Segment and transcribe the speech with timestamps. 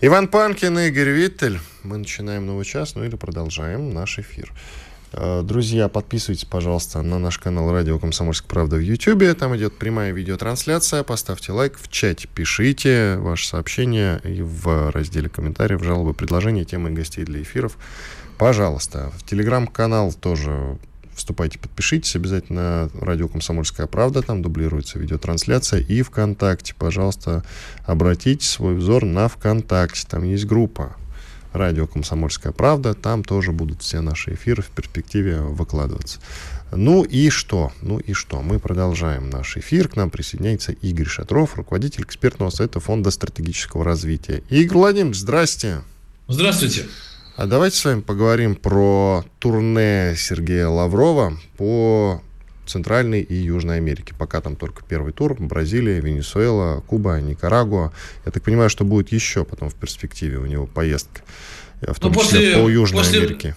[0.00, 1.58] Иван Панкин и Игорь Виттель.
[1.82, 4.52] Мы начинаем новый час, ну или продолжаем наш эфир.
[5.12, 9.36] Э, друзья, подписывайтесь, пожалуйста, на наш канал Радио Комсомольская правда в YouTube.
[9.36, 11.02] Там идет прямая видеотрансляция.
[11.02, 17.24] Поставьте лайк в чате, пишите ваши сообщения и в разделе комментариев, жалобы, предложения, темы гостей
[17.24, 17.76] для эфиров.
[18.38, 19.10] Пожалуйста.
[19.18, 20.78] В телеграм-канал тоже
[21.18, 22.90] вступайте, подпишитесь обязательно.
[22.94, 25.80] Радио «Комсомольская правда», там дублируется видеотрансляция.
[25.80, 27.44] И ВКонтакте, пожалуйста,
[27.84, 30.06] обратите свой взор на ВКонтакте.
[30.08, 30.96] Там есть группа
[31.52, 32.94] радио «Комсомольская правда».
[32.94, 36.20] Там тоже будут все наши эфиры в перспективе выкладываться.
[36.72, 37.72] Ну и что?
[37.82, 38.42] Ну и что?
[38.42, 39.88] Мы продолжаем наш эфир.
[39.88, 44.42] К нам присоединяется Игорь Шатров, руководитель экспертного совета Фонда стратегического развития.
[44.50, 45.80] Игорь Владимирович, здрасте.
[46.28, 46.86] Здравствуйте.
[47.38, 52.20] А давайте с вами поговорим про турне Сергея Лаврова по
[52.66, 54.12] Центральной и Южной Америке.
[54.18, 55.36] Пока там только первый тур.
[55.38, 57.92] Бразилия, Венесуэла, Куба, Никарагуа.
[58.26, 61.20] Я так понимаю, что будет еще потом в перспективе у него поездка.
[61.80, 63.56] В том ну, числе после, по Южной после, Америке.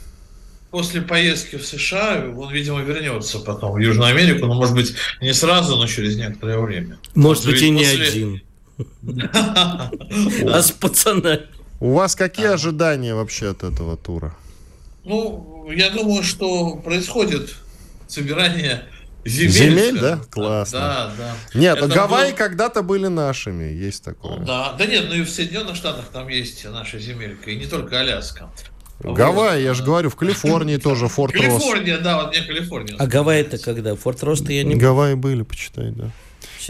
[0.70, 4.46] После поездки в США он, видимо, вернется потом в Южную Америку.
[4.46, 7.00] Но, может быть, не сразу, но через некоторое время.
[7.16, 8.42] Может быть, и не один.
[10.48, 11.61] А с пацанами.
[11.82, 12.54] У вас какие а.
[12.54, 14.36] ожидания вообще от этого тура?
[15.04, 17.56] Ну, я думаю, что происходит
[18.08, 18.84] собирание
[19.26, 19.52] земель.
[19.52, 20.20] Земель, да?
[20.30, 20.80] Классно.
[20.80, 21.59] Да, да.
[21.59, 22.38] Нет, Это Гавайи был...
[22.38, 24.38] когда-то были нашими, есть такое.
[24.38, 27.66] Ну, да, да нет, ну и в Соединенных Штатах там есть наша земелька, и не
[27.66, 28.52] только Аляска.
[29.00, 29.68] Гавайи, вот.
[29.68, 31.48] я же говорю, в Калифорнии тоже Форт Рост.
[31.48, 32.96] Калифорния, да, вот мне Калифорния.
[33.00, 33.96] А Гавайи это когда?
[33.96, 36.12] Форт Рост я не Гавайи были, почитай, да.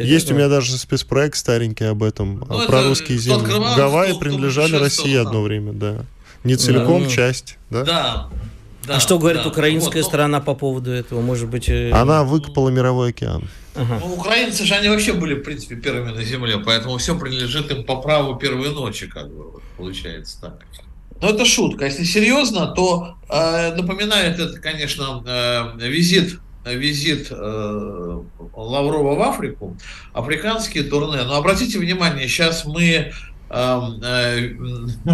[0.01, 0.13] Серьезно?
[0.13, 3.45] Есть у меня даже спецпроект старенький об этом, ну, про русские земли.
[3.45, 6.05] Кровавый, Гавайи принадлежали России одно время, да.
[6.43, 7.09] Не целиком, да.
[7.09, 7.83] часть, да?
[7.83, 8.29] Да.
[8.87, 9.49] Да, а что говорит да.
[9.49, 11.21] украинская вот, сторона по поводу этого?
[11.21, 11.69] Может быть...
[11.69, 11.91] Э...
[11.91, 13.47] Она выкопала мировой океан.
[13.75, 14.01] Ага.
[14.03, 17.83] Ну, украинцы же, они вообще были, в принципе, первыми на земле, поэтому все принадлежит им
[17.83, 20.65] по праву первой ночи, как бы, получается так.
[21.21, 21.85] Но это шутка.
[21.85, 28.21] Если серьезно, то э, напоминает это, конечно, э, визит визит э,
[28.55, 29.77] Лаврова в Африку,
[30.13, 31.23] африканские турне.
[31.23, 33.11] Но обратите внимание, сейчас мы,
[33.49, 34.49] э, э,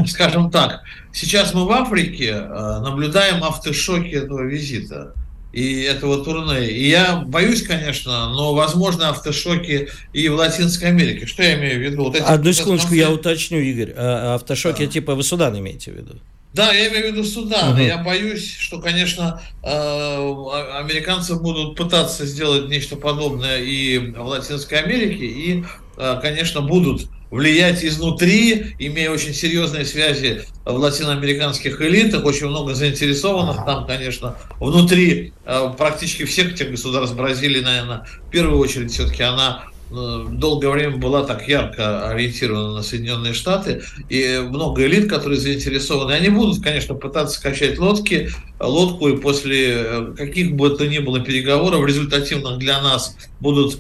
[0.08, 0.81] скажем так,
[1.13, 5.13] сейчас мы в Африке э, наблюдаем автошоки этого визита
[5.53, 6.69] и этого турне.
[6.69, 11.25] И я боюсь, конечно, но, возможно, автошоки и в Латинской Америке.
[11.25, 12.03] Что я имею в виду?
[12.03, 13.94] Вот эти, Одну секундочку, я уточню, Игорь.
[13.94, 14.91] Автошоки да.
[14.91, 16.19] типа вы Судан имеете в виду?
[16.57, 17.73] Да, я имею в виду Судан.
[17.73, 17.81] Угу.
[17.81, 25.25] Я боюсь, что, конечно, э, американцы будут пытаться сделать нечто подобное и в Латинской Америке,
[25.25, 25.63] и,
[25.97, 33.63] э, конечно, будут влиять изнутри, имея очень серьезные связи в латиноамериканских элитах, очень много заинтересованных
[33.63, 39.66] там, конечно, внутри э, практически всех тех государств Бразилии, наверное, в первую очередь все-таки она
[39.90, 46.30] долгое время была так ярко ориентирована на Соединенные Штаты, и много элит, которые заинтересованы, они
[46.30, 51.86] будут, конечно, пытаться качать лодки, лодку, и после э, каких бы то ни было переговоров,
[51.86, 53.80] результативных для нас, будут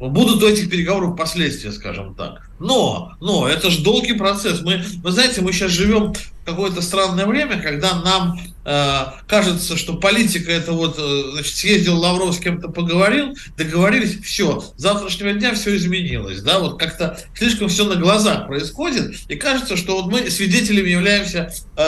[0.00, 2.50] Будут у этих переговоров последствия, скажем так.
[2.58, 4.60] Но, но, это же долгий процесс.
[4.60, 6.12] Мы, вы знаете, мы сейчас живем
[6.44, 12.34] какое-то странное время, когда нам Э, кажется, что политика это вот, э, значит, съездил Лавров
[12.34, 17.84] с кем-то поговорил, договорились, все, с завтрашнего дня все изменилось, да, вот как-то слишком все
[17.84, 21.82] на глазах происходит, и кажется, что вот мы свидетелями являемся э,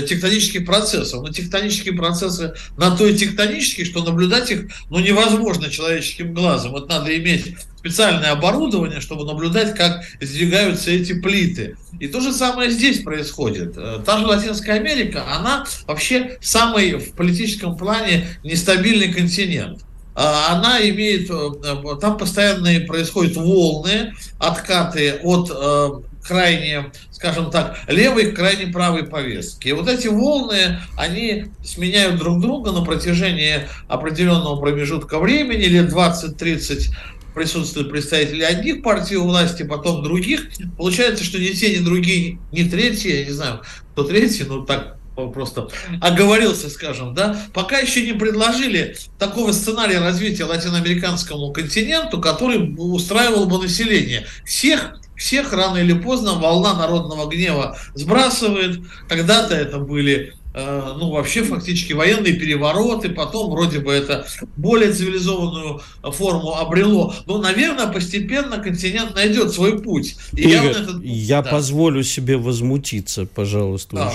[0.00, 5.68] э тектонических процессов, но тектонические процессы на то и тектонические, что наблюдать их, ну, невозможно
[5.68, 11.76] человеческим глазом, вот надо иметь специальное оборудование, чтобы наблюдать, как сдвигаются эти плиты.
[11.98, 13.76] И то же самое здесь происходит.
[14.04, 19.82] Та же Латинская Америка, она вообще самый в политическом плане нестабильный континент.
[20.14, 25.88] А она имеет, э, там постоянно происходят волны, откаты от э,
[26.22, 29.68] крайне, скажем так, левой к крайне правой повестки.
[29.68, 36.90] И вот эти волны, они сменяют друг друга на протяжении определенного промежутка времени, лет 20-30
[37.34, 40.48] присутствуют представители одних партий власти, потом других.
[40.76, 43.62] Получается, что ни те, ни другие, ни третьи, я не знаю,
[43.92, 45.68] кто третий, но так просто
[46.00, 53.58] оговорился, скажем, да, пока еще не предложили такого сценария развития латиноамериканскому континенту, который устраивал бы
[53.58, 58.80] население всех всех рано или поздно волна народного гнева сбрасывает.
[59.08, 64.26] Когда-то это были ну, вообще фактически военные перевороты, потом вроде бы это
[64.56, 67.14] более цивилизованную форму обрело.
[67.26, 70.16] Но, наверное, постепенно континент найдет свой путь.
[70.36, 71.00] И Игорь, это...
[71.02, 71.50] я да.
[71.50, 73.96] позволю себе возмутиться, пожалуйста.
[73.96, 74.12] Да.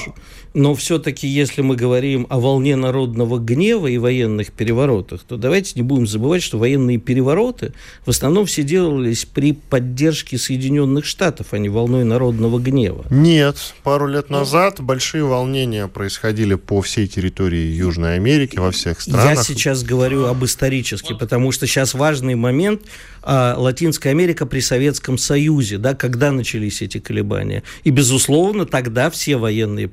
[0.57, 5.83] Но все-таки, если мы говорим о волне народного гнева и военных переворотах, то давайте не
[5.83, 7.73] будем забывать, что военные перевороты
[8.07, 13.05] в основном все делались при поддержке Соединенных Штатов, а не волной народного гнева.
[13.11, 19.25] Нет, пару лет назад большие волнения происходили по всей территории Южной Америки, во всех странах.
[19.25, 22.81] Я сейчас говорю об исторически, потому что сейчас важный момент
[23.21, 27.61] а, Латинская Америка при Советском Союзе, да, когда начались эти колебания.
[27.83, 29.89] И, безусловно, тогда все военные,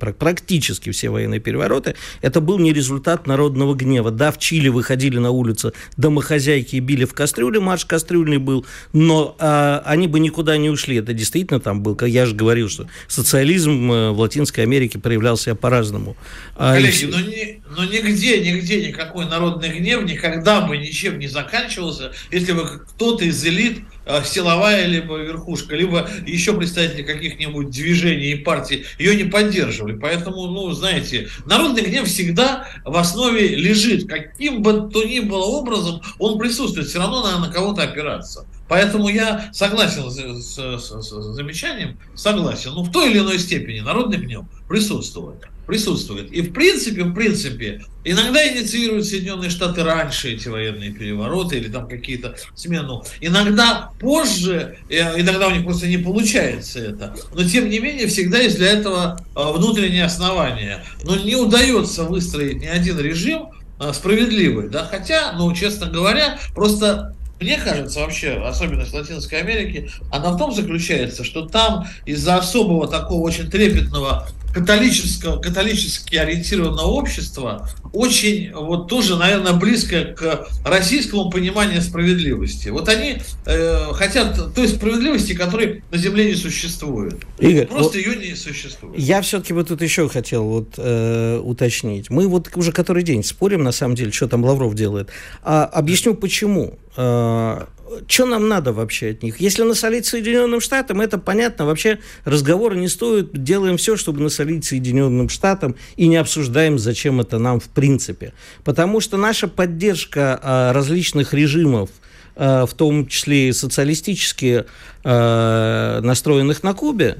[0.55, 4.09] практически все военные перевороты, это был не результат народного гнева.
[4.09, 9.35] Да, в Чили выходили на улицу домохозяйки и били в кастрюле, марш кастрюльный был, но
[9.39, 10.97] а, они бы никуда не ушли.
[10.97, 15.55] Это действительно там был, как я же говорил, что социализм э, в Латинской Америке проявлялся
[15.55, 16.15] по-разному.
[16.55, 22.13] А, Коллеги, но, ни, но нигде, нигде никакой народный гнев никогда бы ничем не заканчивался,
[22.31, 23.79] если бы кто-то из элит,
[24.25, 29.97] силовая либо верхушка, либо еще представители каких-нибудь движений и партий ее не поддерживали.
[29.97, 34.07] Поэтому, ну, знаете, народный гнев всегда в основе лежит.
[34.07, 38.45] Каким бы то ни было образом он присутствует, все равно надо на кого-то опираться.
[38.67, 42.71] Поэтому я согласен с, с, с, с замечанием, согласен.
[42.73, 46.31] Ну, в той или иной степени народный гнев присутствует присутствует.
[46.31, 51.87] И в принципе, в принципе, иногда инициируют Соединенные Штаты раньше эти военные перевороты или там
[51.87, 53.03] какие-то смену.
[53.21, 57.15] Иногда позже, э, иногда у них просто не получается это.
[57.33, 60.83] Но тем не менее, всегда есть для этого э, внутренние основания.
[61.03, 64.69] Но не удается выстроить ни один режим э, справедливый.
[64.69, 64.85] Да?
[64.89, 71.25] Хотя, ну, честно говоря, просто мне кажется, вообще, особенность Латинской Америки, она в том заключается,
[71.25, 79.51] что там из-за особого такого очень трепетного католического, католически ориентированного общества очень, вот тоже, наверное,
[79.51, 82.69] близко к российскому пониманию справедливости.
[82.69, 87.15] Вот они э, хотят той справедливости, которой на Земле не существует.
[87.37, 88.97] Игорь, Просто вот ее не существует.
[88.97, 92.09] Я все-таки вот тут еще хотел вот э, уточнить.
[92.09, 95.09] Мы вот уже который день спорим, на самом деле, что там Лавров делает.
[95.43, 96.79] А, объясню почему.
[96.97, 97.65] Э,
[98.07, 99.39] что нам надо вообще от них?
[99.39, 105.29] Если насолить Соединенным Штатам, это понятно, вообще разговора не стоит, делаем все, чтобы насолить Соединенным
[105.29, 108.33] Штатам и не обсуждаем, зачем это нам в принципе.
[108.63, 111.89] Потому что наша поддержка а, различных режимов,
[112.35, 114.65] а, в том числе и социалистически
[115.03, 117.17] настроенных на Кубе,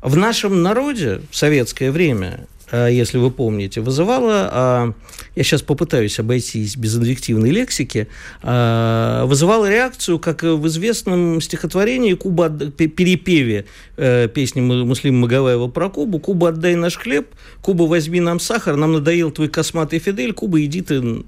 [0.00, 4.92] в нашем народе в советское время Э, если вы помните, вызывала, а,
[5.34, 8.08] я сейчас попытаюсь обойтись без инвективной лексики,
[8.42, 13.66] а, вызывала реакцию, как в известном стихотворении Куба, перепеве
[13.96, 17.28] э, песни Муслима Магаваева про Кубу, «Куба, отдай наш хлеб,
[17.62, 21.24] Куба, возьми нам сахар, нам надоел твой косматый Фидель, Куба, иди ты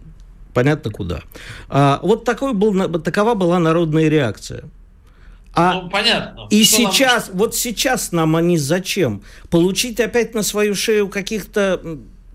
[0.55, 1.23] понятно куда».
[1.69, 4.65] А, вот такой был, такова была народная реакция.
[5.55, 6.47] А ну, понятно.
[6.51, 7.39] И Что сейчас, нам...
[7.39, 9.23] вот сейчас нам они зачем?
[9.51, 11.81] Получить опять на свою шею каких-то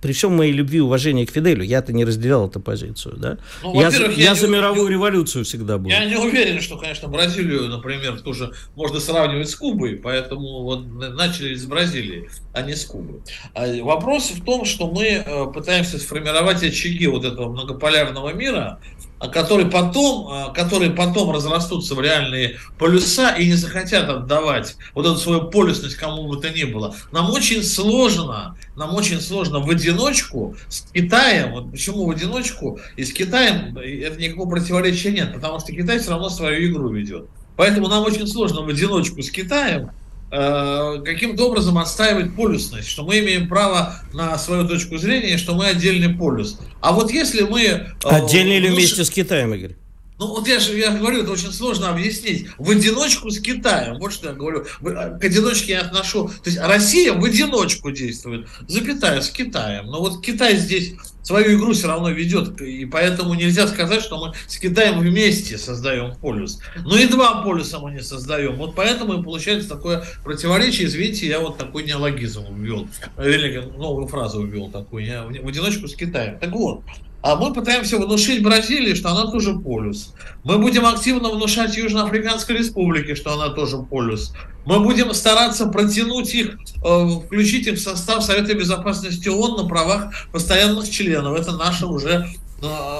[0.05, 3.37] при всем моей любви и уважении к Фиделю, я-то не разделял эту позицию, да?
[3.63, 5.89] Ну, я, я, я за мировую не, революцию всегда был.
[5.89, 11.55] Я не уверен, что, конечно, Бразилию, например, тоже можно сравнивать с Кубой, поэтому вот начали
[11.55, 13.21] с Бразилии, а не с Кубы.
[13.55, 18.79] А вопрос в том, что мы э, пытаемся сформировать очаги вот этого многополярного мира,
[19.27, 25.17] которые потом, а, которые потом разрастутся в реальные полюса и не захотят отдавать вот эту
[25.17, 26.95] свою полюсность кому бы то ни было.
[27.11, 33.03] Нам очень сложно, нам очень сложно в одиночку с Китаем, вот почему в одиночку и
[33.03, 37.25] с Китаем это никакого противоречия нет, потому что Китай все равно свою игру ведет.
[37.55, 39.91] Поэтому нам очень сложно в одиночку с Китаем
[40.29, 46.09] каким-то образом отстаивать полюсность, что мы имеем право на свою точку зрения, что мы отдельный
[46.09, 46.59] полюс.
[46.81, 47.61] А вот если мы...
[47.63, 49.75] Э, Отдельный или вместе с Китаем, Игорь?
[50.17, 52.47] Ну, вот я же я говорю, это очень сложно объяснить.
[52.57, 53.99] В одиночку с Китаем.
[53.99, 54.65] Вот что я говорю.
[54.81, 56.29] К одиночке я отношу.
[56.29, 58.47] То есть Россия в одиночку действует.
[58.67, 59.87] Запятая с Китаем.
[59.87, 62.61] Но вот Китай здесь свою игру все равно ведет.
[62.61, 66.59] И поэтому нельзя сказать, что мы с Китаем вместе создаем полюс.
[66.85, 68.55] Но и два полюса мы не создаем.
[68.55, 70.87] Вот поэтому и получается такое противоречие.
[70.87, 72.87] Извините, я вот такой неологизм ввел.
[73.17, 75.05] Вернее, новую фразу ввел такую.
[75.05, 76.39] Я в одиночку с Китаем.
[76.39, 76.83] Так вот,
[77.25, 80.13] а мы пытаемся внушить Бразилии, что она тоже полюс.
[80.43, 84.31] Мы будем активно внушать Южноафриканской Республике, что она тоже полюс.
[84.67, 90.13] Мы будем стараться протянуть их, э, включить их в состав Совета Безопасности ООН на правах
[90.31, 91.35] постоянных членов.
[91.35, 92.27] Это наша уже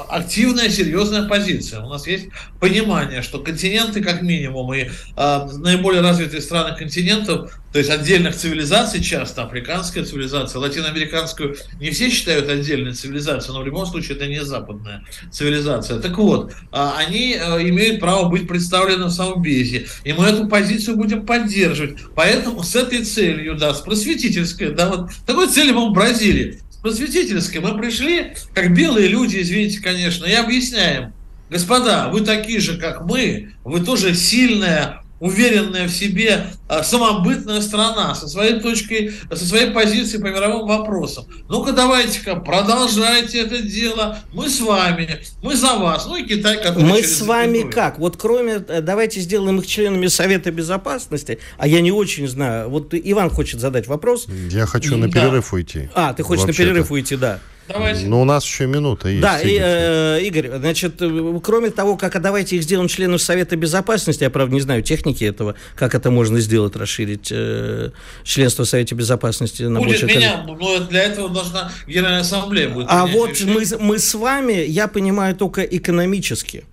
[0.10, 1.82] активная, серьезная позиция.
[1.82, 2.28] У нас есть
[2.60, 9.04] понимание, что континенты, как минимум, и э, наиболее развитые страны континентов то есть отдельных цивилизаций
[9.04, 14.46] часто, африканская цивилизация, латиноамериканскую, не все считают отдельной цивилизацией, но в любом случае это не
[14.46, 16.00] западная цивилизация.
[16.00, 20.96] Так вот, а, они э, имеют право быть представлены в Совбезе, и мы эту позицию
[20.96, 21.98] будем поддерживать.
[22.16, 27.62] Поэтому с этой целью, да, с просветительской, да, вот такой цели мы в Бразилии, просветительской
[27.62, 31.14] мы пришли, как белые люди, извините, конечно, и объясняем,
[31.50, 38.16] господа, вы такие же, как мы, вы тоже сильная, уверенная в себе а, самобытная страна
[38.16, 41.26] со своей точкой, со своей позицией по мировым вопросам.
[41.48, 44.20] Ну-ка давайте-ка продолжайте это дело.
[44.34, 46.06] Мы с вами, мы за вас.
[46.06, 47.74] Ну и Китай, который Мы с вами запятую.
[47.74, 48.00] как?
[48.00, 52.70] Вот кроме, э, давайте сделаем их членами Совета Безопасности, а я не очень знаю.
[52.70, 54.28] Вот Иван хочет задать вопрос.
[54.50, 55.56] Я хочу на перерыв да.
[55.56, 55.90] уйти.
[55.94, 57.40] А, ты хочешь на перерыв уйти, да.
[57.68, 58.06] Давайте.
[58.06, 59.22] Но у нас еще минута есть.
[59.22, 61.02] Да, и, э, Игорь, значит,
[61.44, 65.24] кроме того, как а давайте их сделаем членов Совета Безопасности, я, правда, не знаю техники
[65.24, 67.90] этого, как это можно сделать, расширить э,
[68.24, 72.88] членство в Совете Безопасности на Будет больше меня, но для этого должна Генеральная Ассамблея будет
[72.90, 76.66] А вот мы, мы с вами, я понимаю, только экономически.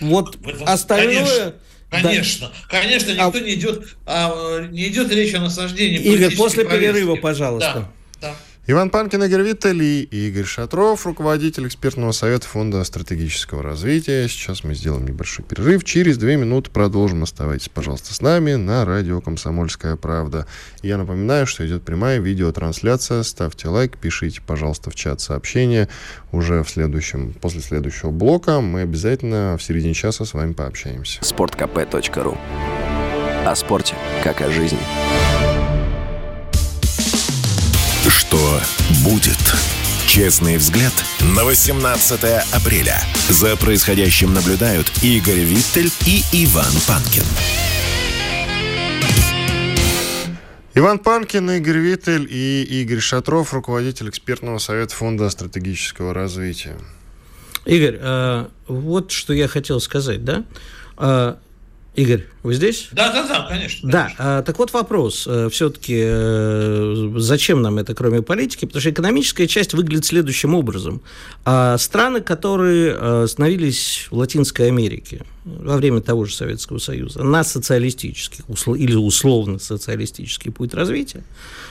[0.00, 1.24] Вот это, остальное...
[1.24, 1.54] Конечно.
[1.88, 2.54] Конечно, да.
[2.68, 3.40] конечно, никто а...
[3.40, 5.98] не идет, а, не идет речь о насаждении.
[5.98, 7.88] Игорь, после перерыва, пожалуйста.
[8.20, 8.36] Да, да.
[8.68, 14.26] Иван Панкин, Игорь Виттель и Игорь Шатров, руководитель экспертного совета Фонда стратегического развития.
[14.26, 15.84] Сейчас мы сделаем небольшой перерыв.
[15.84, 17.22] Через две минуты продолжим.
[17.22, 20.48] Оставайтесь, пожалуйста, с нами на радио «Комсомольская правда».
[20.82, 23.22] Я напоминаю, что идет прямая видеотрансляция.
[23.22, 25.88] Ставьте лайк, пишите, пожалуйста, в чат сообщения.
[26.32, 31.20] Уже в следующем, после следующего блока мы обязательно в середине часа с вами пообщаемся.
[31.20, 32.36] sportkp.ru
[33.46, 33.94] О спорте,
[34.24, 34.80] как о жизни.
[38.28, 38.60] Что
[39.04, 39.38] будет?
[40.08, 40.92] Честный взгляд
[41.36, 43.00] на 18 апреля.
[43.28, 47.22] За происходящим наблюдают Игорь Виттель и Иван Панкин.
[50.74, 56.76] Иван Панкин, Игорь Виттель и Игорь Шатров, руководитель экспертного совета Фонда стратегического развития.
[57.64, 61.38] Игорь, э, вот что я хотел сказать, да?
[61.96, 62.88] Игорь, вы здесь?
[62.92, 63.90] Да, да, да, конечно.
[63.90, 65.26] Да, а, так вот вопрос.
[65.26, 68.66] Э, Все-таки э, зачем нам это, кроме политики?
[68.66, 71.00] Потому что экономическая часть выглядит следующим образом.
[71.46, 77.42] А страны, которые э, становились в Латинской Америке во время того же Советского Союза на
[77.44, 78.44] социалистический
[78.76, 81.22] или условно социалистический путь развития,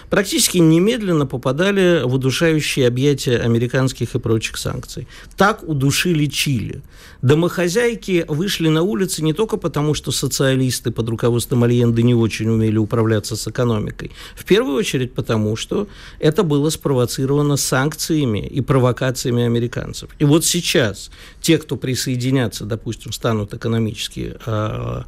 [0.10, 5.08] практически немедленно попадали в удушающие объятия американских и прочих санкций.
[5.38, 6.82] Так удушили Чили.
[7.22, 12.78] Домохозяйки вышли на улицы не только потому, что социалисты под руководством Альенды не очень умели
[12.78, 14.12] управляться с экономикой.
[14.36, 15.88] В первую очередь потому, что
[16.20, 20.10] это было спровоцировано санкциями и провокациями американцев.
[20.20, 21.10] И вот сейчас
[21.42, 25.02] те, кто присоединятся, допустим, станут экономически э,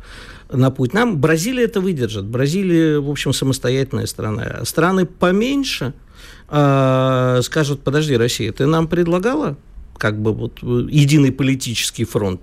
[0.52, 0.94] на путь.
[0.94, 2.26] Нам Бразилия это выдержит.
[2.26, 4.64] Бразилия, в общем, самостоятельная страна.
[4.66, 5.94] Страны поменьше
[6.50, 9.58] э, скажут, подожди, Россия, ты нам предлагала
[9.98, 12.42] как бы вот единый политический фронт?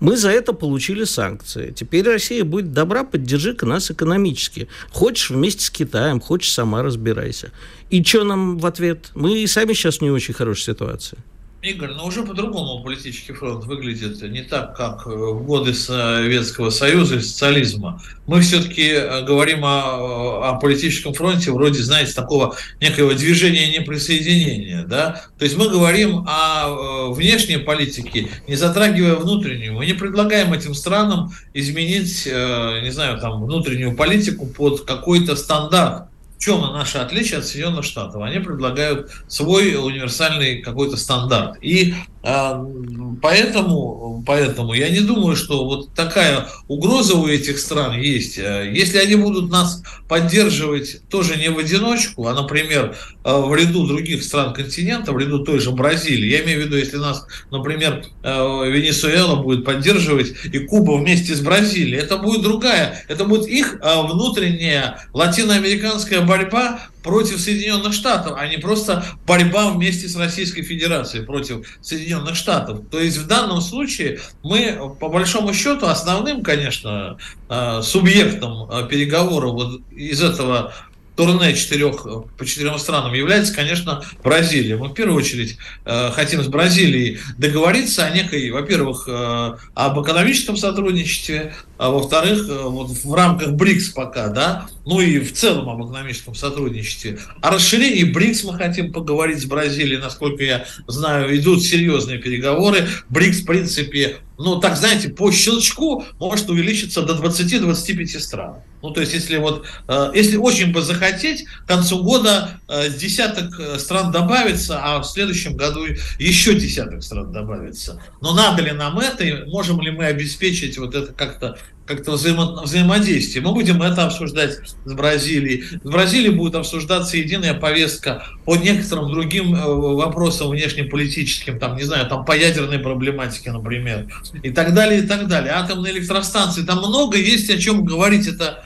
[0.00, 1.72] Мы за это получили санкции.
[1.74, 4.68] Теперь Россия будет добра, поддержи-ка нас экономически.
[4.90, 7.52] Хочешь вместе с Китаем, хочешь сама разбирайся.
[7.90, 9.10] И что нам в ответ?
[9.14, 11.18] Мы и сами сейчас не очень хорошей ситуации.
[11.64, 17.20] Игорь, но уже по-другому политический фронт выглядит не так, как в годы Советского Союза и
[17.20, 18.02] социализма.
[18.26, 24.84] Мы все-таки э, говорим о, о политическом фронте вроде, знаете, такого некого движения неприсоединения.
[24.84, 25.24] Да?
[25.38, 29.72] То есть мы говорим о э, внешней политике, не затрагивая внутреннюю.
[29.72, 36.08] Мы не предлагаем этим странам изменить, э, не знаю, там, внутреннюю политику под какой-то стандарт
[36.38, 38.22] чем наше отличие от Соединенных Штатов?
[38.22, 41.56] Они предлагают свой универсальный какой-то стандарт.
[41.62, 48.38] И поэтому, поэтому я не думаю, что вот такая угроза у этих стран есть.
[48.38, 53.86] А, если они будут нас поддерживать тоже не в одиночку, а, например, а, в ряду
[53.86, 58.04] других стран континента, в ряду той же Бразилии, я имею в виду, если нас, например,
[58.22, 65.06] Венесуэла будет поддерживать и Куба вместе с Бразилией, это будет другая, это будет их внутренняя
[65.12, 72.13] латиноамериканская борьба против Соединенных Штатов, а не просто борьба вместе с Российской Федерацией против Соединенных
[72.34, 72.80] Штатов.
[72.90, 77.18] То есть в данном случае мы, по большому счету, основным, конечно,
[77.48, 80.72] э, субъектом э, переговоров вот из этого
[81.16, 82.02] турне четырех,
[82.36, 84.76] по четырем странам является, конечно, Бразилия.
[84.76, 90.56] Мы в первую очередь э, хотим с Бразилией договориться о некой, во-первых, э, об экономическом
[90.56, 95.84] сотрудничестве, а во-вторых, э, вот в рамках БРИКС пока, да, ну и в целом об
[95.84, 97.18] экономическом сотрудничестве.
[97.40, 102.88] О расширении БРИКС мы хотим поговорить с Бразилией, насколько я знаю, идут серьезные переговоры.
[103.08, 108.56] БРИКС, в принципе, ну, так, знаете, по щелчку может увеличиться до 20-25 стран.
[108.82, 113.58] Ну, то есть, если вот, э, если очень бы захотеть, к концу года э, десяток
[113.58, 115.86] э, стран добавится, а в следующем году
[116.18, 118.02] еще десяток стран добавится.
[118.20, 122.62] Но надо ли нам это, и можем ли мы обеспечить вот это как-то как-то взаимо
[122.62, 123.44] взаимодействие.
[123.44, 125.64] Мы будем это обсуждать с Бразилией.
[125.82, 132.06] В Бразилии будет обсуждаться единая повестка по некоторым другим э, вопросам внешнеполитическим, там, не знаю,
[132.08, 134.06] там по ядерной проблематике, например,
[134.42, 135.52] и так далее, и так далее.
[135.52, 138.26] Атомные электростанции, там много есть о чем говорить.
[138.26, 138.64] Это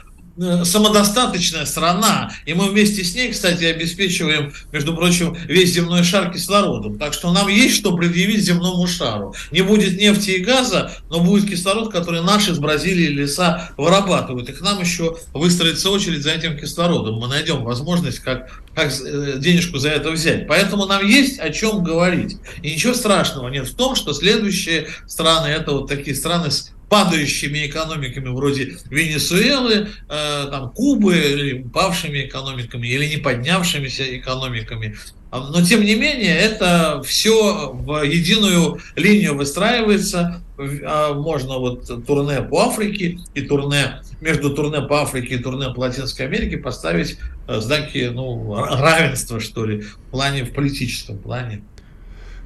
[0.63, 6.97] самодостаточная страна, и мы вместе с ней, кстати, обеспечиваем, между прочим, весь земной шар кислородом.
[6.97, 9.33] Так что нам есть что предъявить земному шару.
[9.51, 14.49] Не будет нефти и газа, но будет кислород, который наши с Бразилии леса вырабатывают.
[14.49, 17.15] И к нам еще выстроится очередь за этим кислородом.
[17.15, 20.47] Мы найдем возможность, как, как э, денежку за это взять.
[20.47, 22.37] Поэтому нам есть о чем говорить.
[22.61, 27.67] И ничего страшного нет в том, что следующие страны, это вот такие страны с падающими
[27.67, 34.97] экономиками вроде Венесуэлы, э, там, Кубы, или павшими экономиками, или не поднявшимися экономиками.
[35.31, 40.41] Но, тем не менее, это все в единую линию выстраивается.
[40.57, 45.81] А можно вот турне по Африке и турне между турне по Африке и турне по
[45.81, 47.17] Латинской Америке поставить
[47.47, 51.61] э, знаки ну, равенства, что ли, в плане, в политическом плане.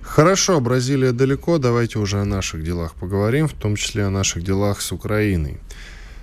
[0.03, 4.81] Хорошо, Бразилия далеко, давайте уже о наших делах поговорим, в том числе о наших делах
[4.81, 5.57] с Украиной.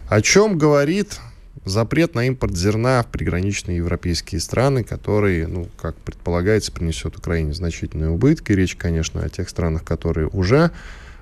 [0.08, 1.18] О чем говорит
[1.64, 8.10] запрет на импорт зерна в приграничные европейские страны, который, ну, как предполагается, принесет Украине значительные
[8.10, 8.52] убытки.
[8.52, 10.70] Речь, конечно, о тех странах, которые уже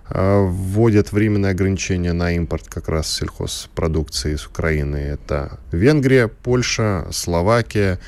[0.08, 4.96] э, вводят временные ограничения на импорт как раз сельхозпродукции из Украины.
[4.96, 7.98] Это Венгрия, Польша, Словакия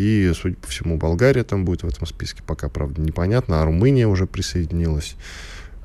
[0.00, 3.60] и, судя по всему, Болгария там будет в этом списке, пока, правда, непонятно.
[3.60, 5.14] А Румыния уже присоединилась.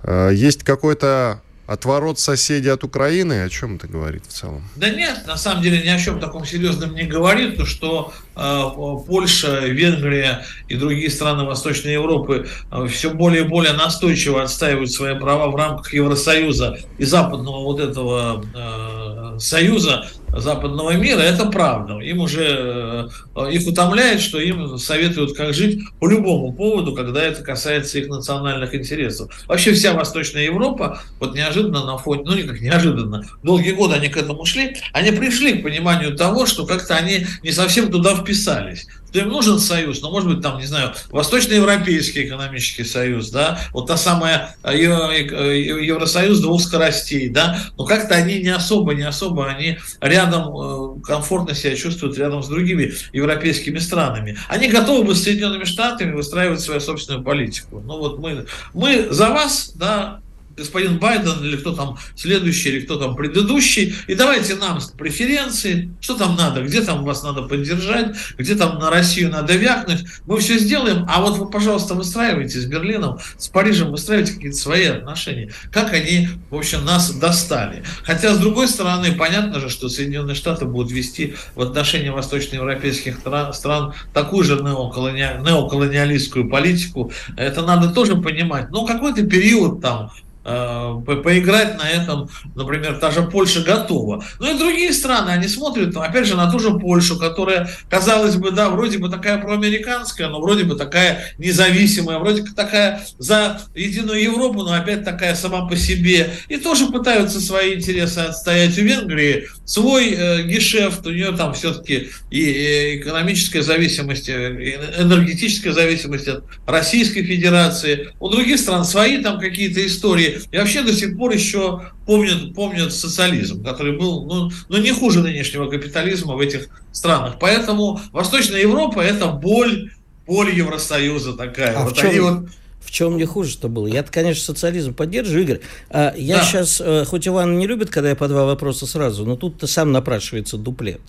[0.03, 3.43] А, есть какой-то отворот соседей от Украины?
[3.43, 4.63] О чем это говорит в целом?
[4.77, 8.63] Да нет, на самом деле ни о чем таком серьезном не говорит, то что э,
[9.05, 15.19] Польша, Венгрия и другие страны Восточной Европы э, все более и более настойчиво отстаивают свои
[15.19, 22.00] права в рамках Евросоюза и западного вот этого э, союза, западного мира, это правда.
[22.00, 27.43] Им уже э, их утомляет, что им советуют, как жить по любому поводу, когда это
[27.43, 29.32] касается их национальных интересов.
[29.48, 34.17] Вообще вся Восточная Европа, вот неожиданно на фоне, ну никак неожиданно, долгие годы они к
[34.17, 39.20] этому шли, они пришли к пониманию того, что как-то они не совсем туда вписались что
[39.20, 43.96] им нужен союз, но, может быть, там, не знаю, Восточноевропейский экономический союз, да, вот та
[43.96, 49.78] самая э, э, Евросоюз двух скоростей, да, но как-то они не особо, не особо, они
[50.02, 54.38] рядом э, комфортно себя чувствуют рядом с другими европейскими странами.
[54.50, 57.82] Они готовы бы с Соединенными Штатами выстраивать свою собственную политику.
[57.86, 60.20] Ну вот мы, мы за вас, да,
[60.56, 66.15] господин Байден или кто там следующий, или кто там предыдущий, и давайте нам преференции, что
[66.15, 70.58] там надо, где там вас надо поддержать, где там на Россию надо вякнуть, мы все
[70.58, 75.94] сделаем, а вот вы, пожалуйста, выстраивайте с Берлином, с Парижем, выстраивайте какие-то свои отношения, как
[75.94, 77.84] они, в общем, нас достали.
[78.04, 83.20] Хотя, с другой стороны, понятно же, что Соединенные Штаты будут вести в отношении восточноевропейских
[83.54, 85.41] стран такую же неоколони...
[85.44, 88.70] неоколониалистскую политику, это надо тоже понимать.
[88.72, 90.12] Но какой-то период там
[90.45, 94.23] поиграть на этом, например, та же Польша готова.
[94.39, 98.51] Ну и другие страны, они смотрят, опять же, на ту же Польшу, которая, казалось бы,
[98.51, 104.21] да, вроде бы такая проамериканская, но вроде бы такая независимая, вроде бы такая за единую
[104.21, 106.31] Европу, но опять такая сама по себе.
[106.47, 109.47] И тоже пытаются свои интересы отстоять у Венгрии.
[109.65, 117.23] Свой э, гешефт, у нее там все-таки и экономическая зависимость, и энергетическая зависимость от Российской
[117.23, 118.10] Федерации.
[118.19, 122.93] У других стран свои там какие-то истории и вообще до сих пор еще помнят, помнят
[122.93, 127.38] социализм, который был ну, ну, не хуже нынешнего капитализма в этих странах.
[127.39, 129.91] Поэтому Восточная Европа– это боль,
[130.26, 131.78] боль Евросоюза такая.
[131.78, 132.10] А вот в чем...
[132.10, 132.50] они вот
[132.86, 133.88] в чем не хуже что было?
[133.88, 135.60] Я-то, конечно, социализм поддерживаю, Игорь.
[135.89, 136.43] А я да.
[136.43, 139.91] сейчас, э, хоть Иван не любит, когда я по два вопроса сразу, но тут-то сам
[139.91, 141.02] напрашивается дуплет.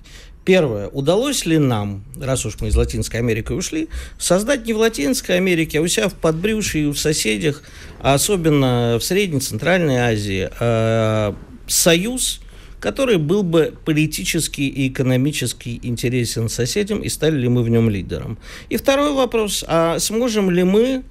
[0.47, 0.89] Первое.
[0.89, 5.81] Удалось ли нам, раз уж мы из Латинской Америки ушли, создать не в Латинской Америке,
[5.81, 7.63] а у себя в подбрюшье и в соседях,
[8.01, 11.35] а особенно в Средней, Центральной Азии, э,
[11.67, 12.41] союз,
[12.79, 18.39] который был бы политически и экономически интересен соседям, и стали ли мы в нем лидером.
[18.69, 21.03] И второй вопрос, а сможем ли мы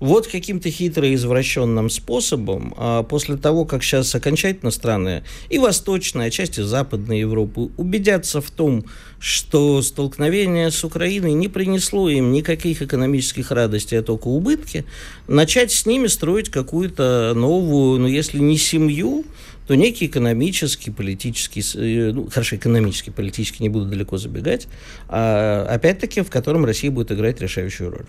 [0.00, 6.60] вот каким-то хитро извращенным способом, а после того, как сейчас окончательно страны и восточная, части
[6.60, 8.84] западной Европы убедятся в том,
[9.18, 14.84] что столкновение с Украиной не принесло им никаких экономических радостей, а только убытки,
[15.28, 19.24] начать с ними строить какую-то новую, ну если не семью,
[19.66, 24.68] то некий экономический, политический, э, ну, хорошо, экономический, политический, не буду далеко забегать,
[25.08, 28.06] а, опять-таки, в котором Россия будет играть решающую роль.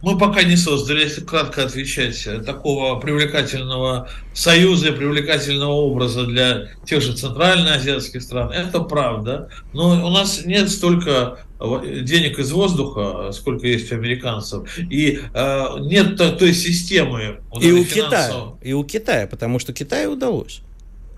[0.00, 7.02] Мы пока не создали, если кратко отвечать, такого привлекательного союза и привлекательного образа для тех
[7.02, 8.52] же центральноазиатских стран.
[8.52, 9.50] Это правда.
[9.72, 16.16] Но у нас нет столько денег из воздуха, сколько есть у американцев, и э, нет
[16.16, 17.40] той, той системы.
[17.60, 20.62] и у Китая, и у Китая, потому что Китаю удалось.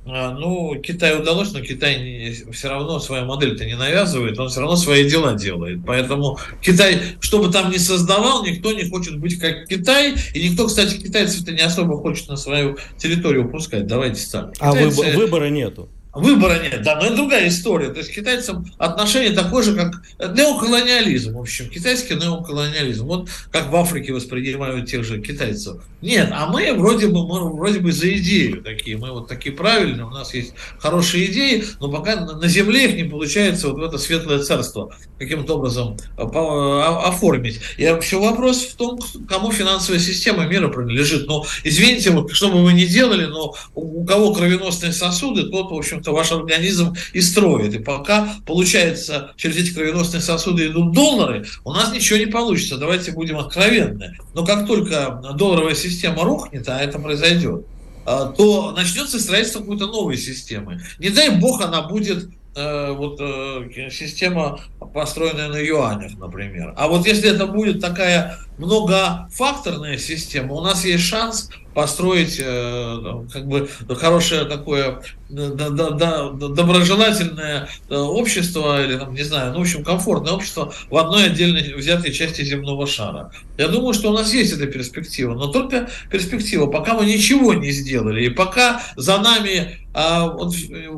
[0.07, 4.77] А, ну, Китаю удалось, но Китай все равно свою модель-то не навязывает, он все равно
[4.77, 5.81] свои дела делает.
[5.87, 10.67] Поэтому Китай, что бы там ни создавал, никто не хочет быть как Китай, и никто,
[10.67, 13.87] кстати, китайцев-то не особо хочет на свою территорию пускать.
[13.87, 14.55] Давайте так.
[14.59, 15.17] А Китайцы...
[15.17, 15.89] выбора нету.
[16.13, 17.91] Выбора нет, да, но это другая история.
[17.91, 23.07] То есть китайцам отношение такое же, как неоколониализм, в общем, китайский неоколониализм.
[23.07, 25.83] Вот как в Африке воспринимают тех же китайцев.
[26.03, 30.07] Нет, а мы вроде бы, мы вроде бы за идею такие, мы вот такие правильные,
[30.07, 33.99] у нас есть хорошие идеи, но пока на земле их не получается вот в это
[33.99, 37.61] светлое царство каким-то образом а, а, оформить.
[37.77, 41.27] И вообще вопрос в том, кому финансовая система мира принадлежит.
[41.27, 45.75] Ну, извините, вот, что бы вы ни делали, но у кого кровеносные сосуды, тот, в
[45.75, 47.75] общем, общем-то, ваш организм и строит.
[47.75, 52.77] И пока, получается, через эти кровеносные сосуды идут доллары, у нас ничего не получится.
[52.77, 54.17] Давайте будем откровенны.
[54.35, 57.67] Но как только долларовая система рухнет, а это произойдет,
[58.07, 60.81] а, то начнется строительство какой-то новой системы.
[60.99, 64.59] Не дай бог она будет э, вот э, система,
[64.95, 66.73] построенная на юанях, например.
[66.77, 72.97] А вот если это будет такая многофакторная система, у нас есть шанс построить э,
[73.33, 80.33] как бы хорошее такое доброжелательное э, общество или там не знаю, ну в общем комфортное
[80.33, 83.31] общество в одной отдельной взятой части земного шара.
[83.57, 87.71] Я думаю, что у нас есть эта перспектива, но только перспектива, пока мы ничего не
[87.71, 90.89] сделали и пока за нами а, вот, э,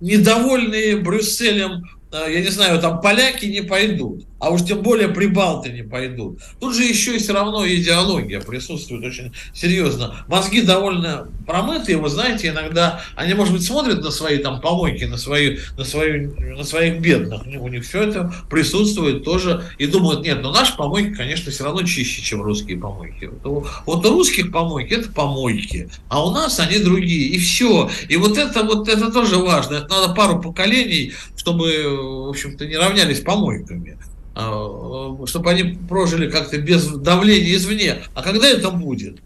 [0.00, 5.82] недовольные Брюсселем я не знаю, там поляки не пойдут а уж тем более прибалты не
[5.82, 6.40] пойдут.
[6.60, 10.24] Тут же еще и все равно идеология присутствует очень серьезно.
[10.28, 15.16] Мозги довольно промытые, вы знаете, иногда они, может быть, смотрят на свои там помойки, на,
[15.16, 20.42] свои, на, свои, на своих бедных, у них все это присутствует тоже, и думают, нет,
[20.42, 23.30] но наши помойки, конечно, все равно чище, чем русские помойки.
[23.42, 27.90] Вот, вот у русских помойки это помойки, а у нас они другие, и все.
[28.08, 29.76] И вот это вот это тоже важно.
[29.76, 31.12] Это надо пару поколений,
[31.48, 33.98] чтобы, в общем-то, не равнялись помойками.
[34.34, 38.02] А, чтобы они прожили как-то без давления извне.
[38.14, 39.18] А когда это будет?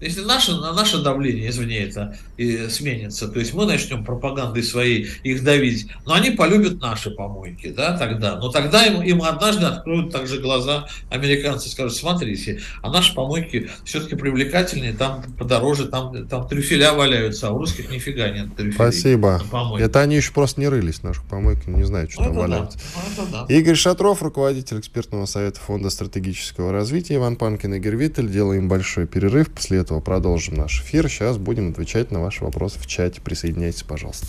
[0.00, 5.44] Если наше, наше давление извне это и сменится, то есть мы начнем пропагандой своей их
[5.44, 8.36] давить, но они полюбят наши помойки, да, тогда.
[8.36, 14.16] Но тогда им, им однажды откроют также глаза американцы, скажут, смотрите, а наши помойки все-таки
[14.16, 18.74] привлекательнее, там подороже, там, там трюфеля валяются, а у русских нифига нет трюфелей.
[18.74, 19.40] Спасибо.
[19.78, 22.78] Это они еще просто не рылись, наших помойки, не знают, что ну, там валяется.
[22.78, 23.22] Да.
[23.24, 23.54] Ну, да.
[23.54, 28.28] Игорь Шатров, руководитель экспертного совета Фонда стратегического развития, Иван Панкин, Игорь Виттель.
[28.28, 31.08] Делаем большой перерыв, после этого продолжим наш эфир.
[31.08, 33.20] Сейчас будем отвечать на ваши вопросы в чате.
[33.20, 34.26] Присоединяйтесь, пожалуйста.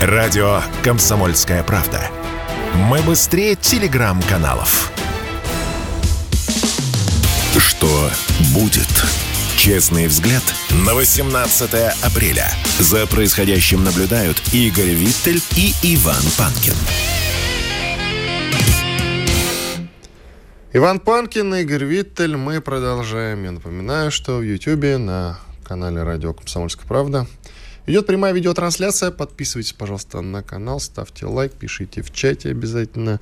[0.00, 2.10] Радио «Комсомольская правда».
[2.74, 4.92] Мы быстрее телеграм-каналов.
[7.56, 8.10] Что
[8.52, 8.88] будет?
[9.56, 10.42] Честный взгляд
[10.84, 12.50] на 18 апреля.
[12.78, 16.74] За происходящим наблюдают Игорь Виттель и Иван Панкин.
[20.74, 22.36] Иван Панкин, Игорь Виттель.
[22.36, 23.44] Мы продолжаем.
[23.44, 27.26] Я напоминаю, что в Ютьюбе на канале Радио Комсомольская правда
[27.86, 29.10] идет прямая видеотрансляция.
[29.10, 33.20] Подписывайтесь, пожалуйста, на канал, ставьте лайк, пишите в чате обязательно.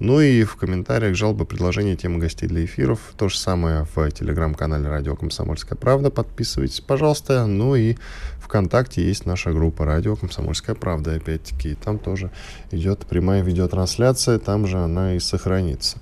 [0.00, 2.98] Ну и в комментариях жалобы, предложения, темы гостей для эфиров.
[3.16, 6.10] То же самое в телеграм-канале Радио Комсомольская правда.
[6.10, 7.46] Подписывайтесь, пожалуйста.
[7.46, 7.96] Ну и
[8.40, 11.14] ВКонтакте есть наша группа Радио Комсомольская правда.
[11.14, 12.30] Опять-таки, там тоже
[12.72, 15.98] идет прямая видеотрансляция, там же она и сохранится.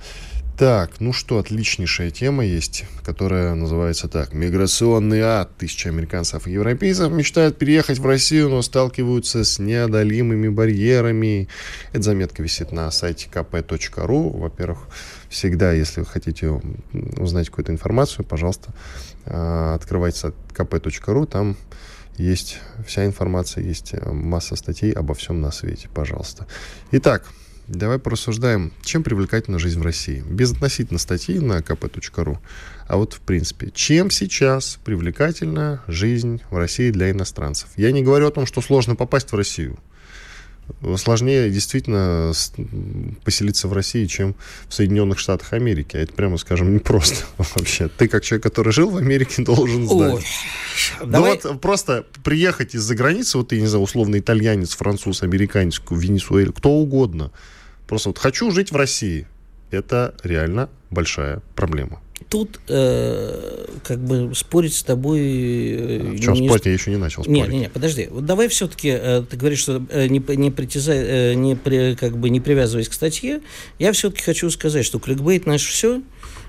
[0.59, 4.35] Так, ну что, отличнейшая тема есть, которая называется так.
[4.35, 5.57] Миграционный ад.
[5.57, 11.49] Тысячи американцев и европейцев мечтают переехать в Россию, но сталкиваются с неодолимыми барьерами.
[11.93, 14.39] Эта заметка висит на сайте kp.ru.
[14.39, 14.89] Во-первых,
[15.31, 16.61] всегда, если вы хотите
[17.17, 18.75] узнать какую-то информацию, пожалуйста,
[19.25, 21.27] а, открывайте сайт kp.ru.
[21.27, 21.57] Там
[22.19, 26.47] есть вся информация, есть масса статей обо всем на свете, пожалуйста.
[26.91, 27.27] Итак,
[27.73, 30.23] давай порассуждаем, чем привлекательна жизнь в России.
[30.29, 32.39] Без относительно статьи на kp.ru,
[32.87, 37.71] а вот в принципе, чем сейчас привлекательна жизнь в России для иностранцев.
[37.77, 39.79] Я не говорю о том, что сложно попасть в Россию
[40.97, 42.33] сложнее действительно
[43.25, 44.35] поселиться в России, чем
[44.69, 45.97] в Соединенных Штатах Америки.
[45.97, 47.89] А это, прямо скажем, непросто вообще.
[47.89, 50.15] Ты, как человек, который жил в Америке, должен знать.
[50.15, 50.25] Ой,
[51.01, 51.41] ну давай...
[51.43, 56.71] вот просто приехать из-за границы, вот ты, не знаю, условно, итальянец, француз, американец, венесуэль, кто
[56.71, 57.31] угодно.
[57.93, 59.27] Просто вот хочу жить в России.
[59.71, 65.21] Это реально большая проблема тут э, как бы спорить с тобой...
[65.21, 66.49] Э, в чем не...
[66.49, 66.65] спорить?
[66.65, 67.43] Я еще не начал спорить.
[67.43, 68.09] Нет, нет, нет подожди.
[68.11, 72.17] Вот давай все-таки, э, ты говоришь, что э, не, не, притязай, э, не, при, как
[72.17, 73.43] бы не привязываясь к статье,
[73.79, 76.01] я все-таки хочу сказать, что кликбейт наш все,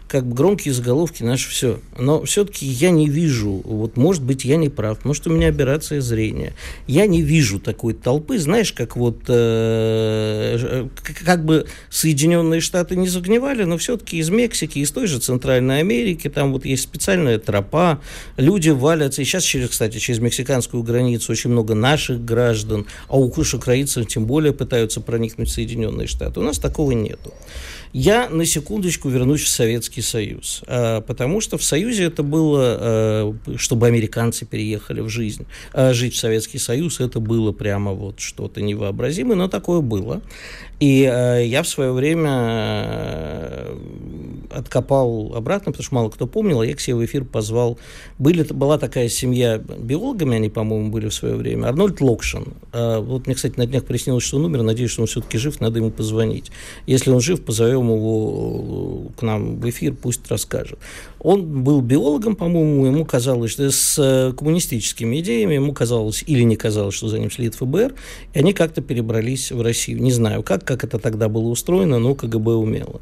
[0.07, 1.79] как бы громкие заголовки, наше все.
[1.97, 6.01] Но все-таки я не вижу, вот может быть я не прав, может у меня операция
[6.01, 6.53] зрения.
[6.87, 10.87] Я не вижу такой толпы, знаешь, как вот э,
[11.25, 16.29] как бы Соединенные Штаты не загнивали, но все-таки из Мексики, из той же Центральной Америки,
[16.29, 17.99] там вот есть специальная тропа,
[18.37, 23.29] люди валятся, и сейчас, через, кстати, через мексиканскую границу очень много наших граждан, а у
[23.53, 26.39] украинцев тем более пытаются проникнуть в Соединенные Штаты.
[26.39, 27.33] У нас такого нету.
[27.93, 33.35] Я на секундочку вернусь в Советский Союз, а, потому что в Союзе это было, а,
[33.55, 35.45] чтобы американцы переехали в жизнь.
[35.73, 40.23] А жить в Советский Союз это было прямо вот что-то невообразимое, но такое было.
[40.83, 43.77] И э, я в свое время э,
[44.51, 47.79] откопал обратно, потому что мало кто помнил, а я к себе в эфир позвал.
[48.19, 51.67] Были, была такая семья биологами, они, по-моему, были в свое время.
[51.67, 52.53] Арнольд Локшин.
[52.73, 54.63] Э, вот мне, кстати, на днях приснилось, что он умер.
[54.63, 56.51] Надеюсь, что он все-таки жив, надо ему позвонить.
[56.85, 60.79] Если он жив, позовем его к нам в эфир, пусть расскажет.
[61.19, 66.57] Он был биологом, по-моему, ему казалось, что с э, коммунистическими идеями, ему казалось или не
[66.57, 67.95] казалось, что за ним следит ФБР,
[68.33, 70.01] и они как-то перебрались в Россию.
[70.01, 73.01] Не знаю как, как это тогда было устроено, но КГБ умело.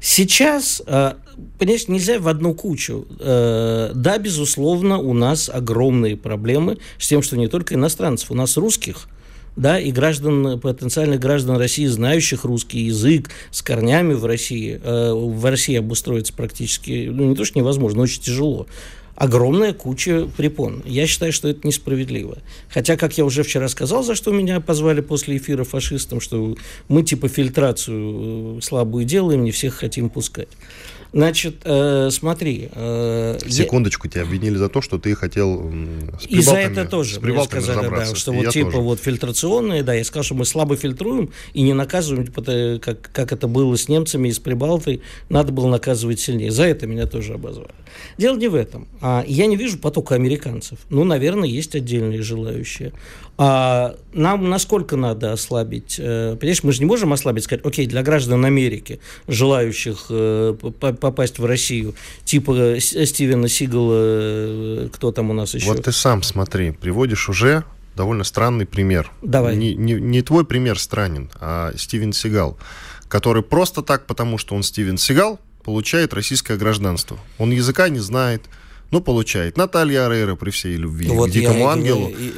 [0.00, 1.14] Сейчас, э,
[1.58, 3.06] понимаешь, нельзя в одну кучу.
[3.18, 8.56] Э, да, безусловно, у нас огромные проблемы с тем, что не только иностранцев, у нас
[8.56, 9.08] русских–
[9.58, 15.44] да, и граждан, потенциальных граждан России, знающих русский язык, с корнями в России, э, в
[15.44, 18.66] России обустроиться практически, ну, не то, что невозможно, но очень тяжело
[19.18, 20.82] огромная куча препон.
[20.86, 22.38] Я считаю, что это несправедливо.
[22.70, 26.56] Хотя, как я уже вчера сказал, за что меня позвали после эфира фашистам, что
[26.88, 30.48] мы типа фильтрацию э, слабую делаем, не всех хотим пускать.
[31.12, 32.68] Значит, э, смотри.
[32.72, 34.10] Э, Секундочку, я...
[34.10, 35.70] тебя обвинили за то, что ты хотел
[36.20, 38.82] с И за это тоже мне сказали, да, что вот типа тоже.
[38.82, 43.32] вот фильтрационные, да, я сказал, что мы слабо фильтруем и не наказываем, типа, как, как
[43.32, 46.50] это было с немцами из Прибалты, надо было наказывать сильнее.
[46.50, 47.70] За это меня тоже обозвали.
[48.18, 48.86] Дело не в этом.
[49.00, 50.78] А, я не вижу потока американцев.
[50.90, 52.92] Ну, наверное, есть отдельные желающие.
[53.40, 55.94] А нам насколько надо ослабить?
[56.00, 58.98] Э, понимаешь, мы же не можем ослабить, сказать, окей, для граждан Америки,
[59.28, 65.66] желающих э, попасть в Россию, типа Стивена Сигала, э, кто там у нас еще?
[65.68, 67.62] Вот ты сам смотри, приводишь уже
[67.94, 69.12] довольно странный пример.
[69.22, 69.54] Давай.
[69.54, 72.58] Не, не, не твой пример странен, а Стивен Сигал,
[73.06, 77.18] который просто так, потому что он Стивен Сигал, получает российское гражданство.
[77.38, 78.42] Он языка не знает,
[78.90, 79.56] ну, получает.
[79.56, 82.08] Наталья Арейра при всей любви вот к дикому я, ангелу.
[82.08, 82.32] Я, я,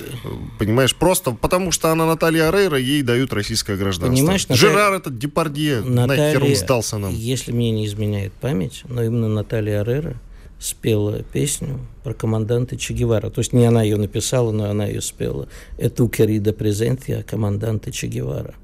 [0.58, 4.14] понимаешь, просто потому что она Наталья Арейра, ей дают российское гражданство.
[4.14, 4.60] Понимаешь, Наталья...
[4.60, 7.14] Жерар этот Депардье, Наталья, нахер он сдался нам.
[7.14, 10.16] Если мне не изменяет память, но именно Наталья Арейра
[10.58, 13.30] спела песню про команданта Че Гевара.
[13.30, 15.48] То есть не она ее написала, но она ее спела.
[15.78, 18.54] «Эту querida presencia команданта Че Гевара».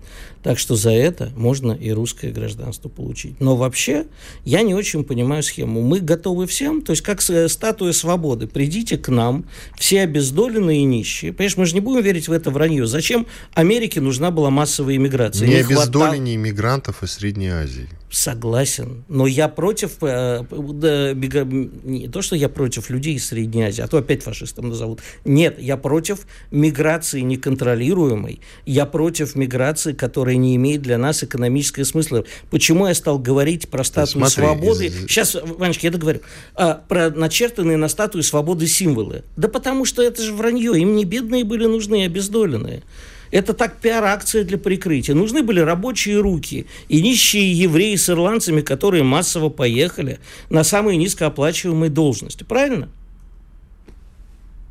[0.46, 3.40] Так что за это можно и русское гражданство получить.
[3.40, 4.06] Но вообще
[4.44, 5.82] я не очень понимаю схему.
[5.82, 8.46] Мы готовы всем, то есть как статуя свободы.
[8.46, 11.32] Придите к нам, все обездоленные и нищие.
[11.32, 12.87] Понимаешь, мы же не будем верить в это вранье.
[12.87, 15.48] Зачем Америке нужна была массовая иммиграция?
[15.48, 16.35] Не, не обездоленные хватало...
[16.37, 17.88] иммигрантов из Средней Азии.
[18.09, 19.04] Согласен.
[19.09, 23.88] Но я против, э, да, не то, что я против людей из Средней Азии, а
[23.88, 25.00] то опять фашистом назовут.
[25.24, 26.20] Нет, я против
[26.52, 28.40] миграции неконтролируемой.
[28.64, 32.25] Я против миграции, которая не имеет для нас экономического смысла.
[32.51, 34.87] Почему я стал говорить про статую свободы?
[34.87, 35.01] Из...
[35.03, 36.20] Сейчас, Ванечка, я договорю.
[36.55, 39.25] А, про начертанные на статуе свободы символы.
[39.37, 40.79] Да потому что это же вранье.
[40.81, 42.83] Им не бедные были нужны, а обездоленные.
[43.31, 45.14] Это так пиар-акция для прикрытия.
[45.14, 51.90] Нужны были рабочие руки и нищие евреи с ирландцами, которые массово поехали на самые низкооплачиваемые
[51.90, 52.44] должности.
[52.44, 52.88] Правильно?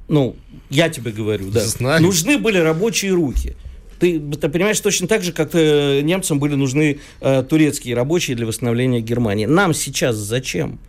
[0.07, 0.35] Ну,
[0.69, 1.65] я тебе говорю, да.
[1.65, 2.01] Знаю.
[2.01, 3.55] Нужны были рабочие руки.
[3.99, 8.45] Ты, ты понимаешь, точно так же, как э, немцам были нужны э, турецкие рабочие для
[8.45, 9.45] восстановления Германии.
[9.45, 10.79] Нам сейчас зачем?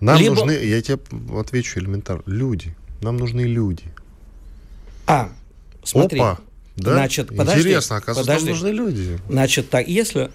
[0.00, 0.34] Нам Либо...
[0.34, 0.98] нужны, я тебе
[1.38, 3.84] отвечу элементарно, люди нам нужны люди.
[5.06, 5.30] А,
[5.84, 6.18] смотри.
[6.18, 6.40] Опа,
[6.76, 6.94] да?
[6.94, 8.46] Значит, подожди, Интересно, оказывается, подожди.
[8.46, 9.20] нам нужны люди.
[9.28, 10.30] Значит, так, если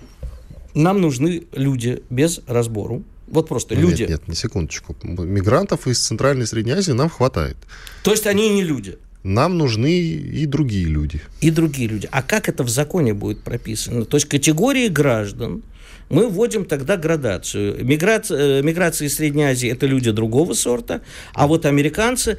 [0.73, 4.03] нам нужны люди без разбору, вот просто Ну, люди.
[4.03, 4.95] Нет, нет, не секундочку.
[5.03, 7.57] Мигрантов из Центральной и Средней Азии нам хватает.
[8.03, 8.97] То есть они не люди.
[9.23, 11.21] Нам нужны и другие люди.
[11.41, 12.07] и другие люди.
[12.11, 14.05] А как это в законе будет прописано?
[14.05, 15.63] То есть категории граждан
[16.09, 17.85] мы вводим тогда градацию.
[17.85, 21.01] Миграция, миграция из Средней Азии– это люди другого сорта,
[21.33, 22.37] а вот американцы...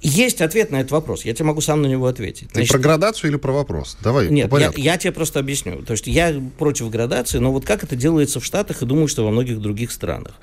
[0.00, 1.24] Есть ответ на этот вопрос.
[1.24, 2.48] Я тебе могу сам на него ответить.
[2.52, 3.98] Ты про градацию или про вопрос?
[4.00, 5.82] Давай, Нет, по я, я тебе просто объясню.
[5.82, 9.24] То есть я против градации, но вот как это делается в Штатах и думаю, что
[9.24, 10.34] во многих других странах.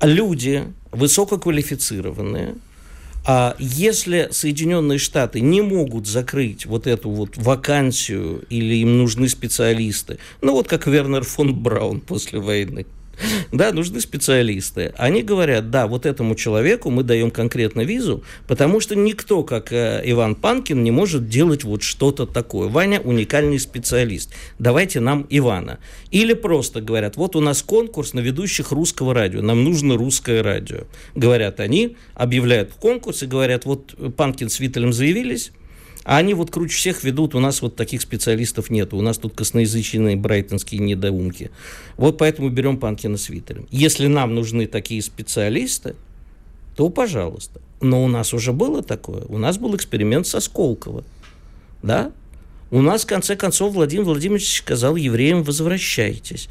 [0.00, 2.54] Люди высококвалифицированные,
[3.26, 10.18] а если Соединенные Штаты не могут закрыть вот эту вот вакансию или им нужны специалисты,
[10.42, 12.86] ну вот как Вернер фон Браун после войны,
[13.52, 14.92] да, нужны специалисты.
[14.96, 20.02] Они говорят, да, вот этому человеку мы даем конкретно визу, потому что никто, как э,
[20.04, 22.68] Иван Панкин, не может делать вот что-то такое.
[22.68, 24.32] Ваня уникальный специалист.
[24.58, 25.78] Давайте нам Ивана.
[26.10, 30.84] Или просто говорят, вот у нас конкурс на ведущих русского радио, нам нужно русское радио.
[31.14, 35.52] Говорят они, объявляют конкурс и говорят, вот Панкин с Виттелем заявились,
[36.04, 39.34] а они вот круче всех ведут, у нас вот таких специалистов нет, у нас тут
[39.34, 41.50] косноязычные брайтонские недоумки.
[41.96, 43.66] Вот поэтому берем Панкина с Виттелем.
[43.70, 45.96] Если нам нужны такие специалисты,
[46.76, 47.60] то пожалуйста.
[47.80, 49.24] Но у нас уже было такое.
[49.28, 51.04] У нас был эксперимент со Сколково.
[51.82, 52.12] Да?
[52.70, 56.48] У нас, в конце концов, Владимир Владимирович сказал евреям, возвращайтесь.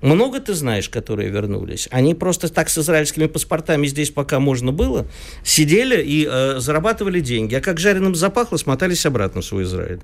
[0.00, 1.88] Много ты знаешь, которые вернулись?
[1.90, 5.06] Они просто так с израильскими паспортами здесь, пока можно было,
[5.42, 7.54] сидели и э, зарабатывали деньги.
[7.54, 10.00] А как жареным запахло, смотались обратно в свой Израиль.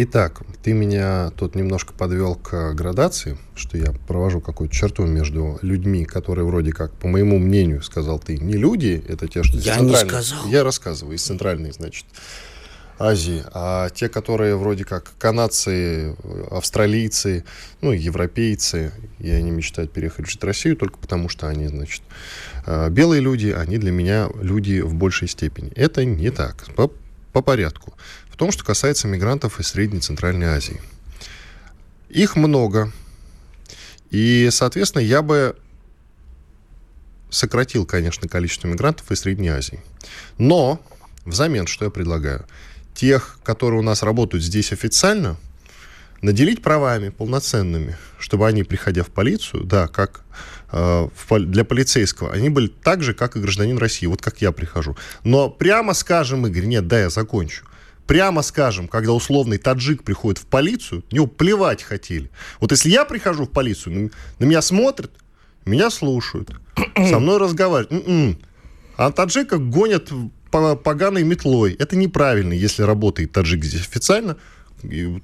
[0.00, 6.04] Итак, ты меня тут немножко подвел к градации, что я провожу какую-то черту между людьми,
[6.04, 9.96] которые вроде как, по моему мнению, сказал ты, не люди, это те, что Я не
[9.96, 10.46] сказал.
[10.46, 12.04] Я рассказываю, из центральной, значит,
[12.98, 16.16] Азии, а те, которые вроде как канадцы,
[16.50, 17.44] австралийцы,
[17.80, 22.02] ну, европейцы, и они мечтают переехать жить в Россию только потому, что они, значит,
[22.66, 25.70] э, белые люди, они для меня люди в большей степени.
[25.74, 26.66] Это не так.
[26.74, 26.90] По,
[27.32, 27.94] по порядку.
[28.30, 30.80] В том, что касается мигрантов из Средней и Центральной Азии.
[32.08, 32.92] Их много.
[34.10, 35.56] И, соответственно, я бы
[37.30, 39.80] сократил, конечно, количество мигрантов из Средней Азии.
[40.38, 40.80] Но
[41.24, 42.46] взамен, что я предлагаю?
[42.98, 45.36] Тех, которые у нас работают здесь официально,
[46.20, 50.22] наделить правами полноценными, чтобы они, приходя в полицию, да, как
[50.72, 54.96] э, для полицейского, они были так же, как и гражданин России, вот как я прихожу.
[55.22, 57.66] Но прямо скажем, Игорь, нет, да, я закончу.
[58.08, 62.32] Прямо скажем, когда условный таджик приходит в полицию, него плевать хотели.
[62.58, 65.12] Вот если я прихожу в полицию, на, на меня смотрят,
[65.64, 66.50] меня слушают,
[66.96, 67.92] со мной разговаривают.
[67.92, 68.40] М-м.
[68.96, 70.10] А таджика гонят
[70.50, 71.74] поганой метлой.
[71.74, 74.36] Это неправильно, если работает таджик здесь официально.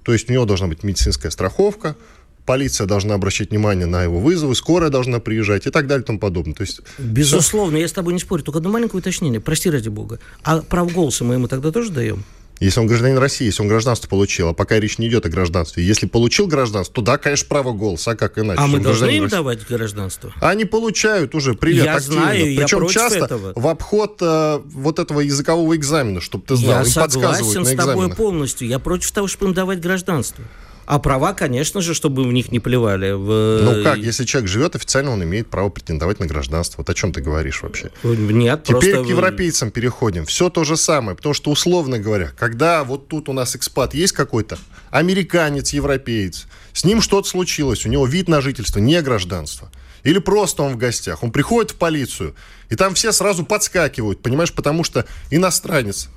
[0.02, 1.96] То есть у него должна быть медицинская страховка,
[2.44, 6.18] полиция должна обращать внимание на его вызовы, скорая должна приезжать и так далее и тому
[6.18, 6.54] подобное.
[6.54, 8.42] То есть Безусловно, я с тобой не спорю.
[8.42, 9.40] Только одно маленькое уточнение.
[9.40, 10.18] Прости ради бога.
[10.42, 12.24] А прав голоса мы ему тогда тоже даем?
[12.60, 15.84] Если он гражданин России, если он гражданство получил, а пока речь не идет о гражданстве.
[15.84, 18.60] Если получил гражданство, то да, конечно, право голоса, а как иначе?
[18.60, 19.36] А мы должны им России.
[19.36, 20.32] давать гражданство?
[20.40, 22.20] Они получают уже привет Я активно.
[22.22, 23.52] знаю, я Причем против часто этого.
[23.56, 26.70] в обход э, вот этого языкового экзамена, чтобы ты знал.
[26.70, 28.68] Я Им подсказывают согласен с тобой полностью.
[28.68, 30.44] Я против того, чтобы им давать гражданство.
[30.86, 33.12] А права, конечно же, чтобы в них не плевали.
[33.12, 33.60] В...
[33.62, 36.78] Ну как, если человек живет официально, он имеет право претендовать на гражданство.
[36.78, 37.90] Вот о чем ты говоришь вообще?
[38.02, 39.04] Нет, Теперь просто...
[39.04, 40.26] к европейцам переходим.
[40.26, 41.16] Все то же самое.
[41.16, 44.58] Потому что, условно говоря, когда вот тут у нас экспат есть какой-то,
[44.90, 49.70] американец, европеец, с ним что-то случилось, у него вид на жительство, не гражданство.
[50.02, 51.22] Или просто он в гостях.
[51.22, 52.34] Он приходит в полицию,
[52.68, 56.10] и там все сразу подскакивают, понимаешь, потому что иностранец.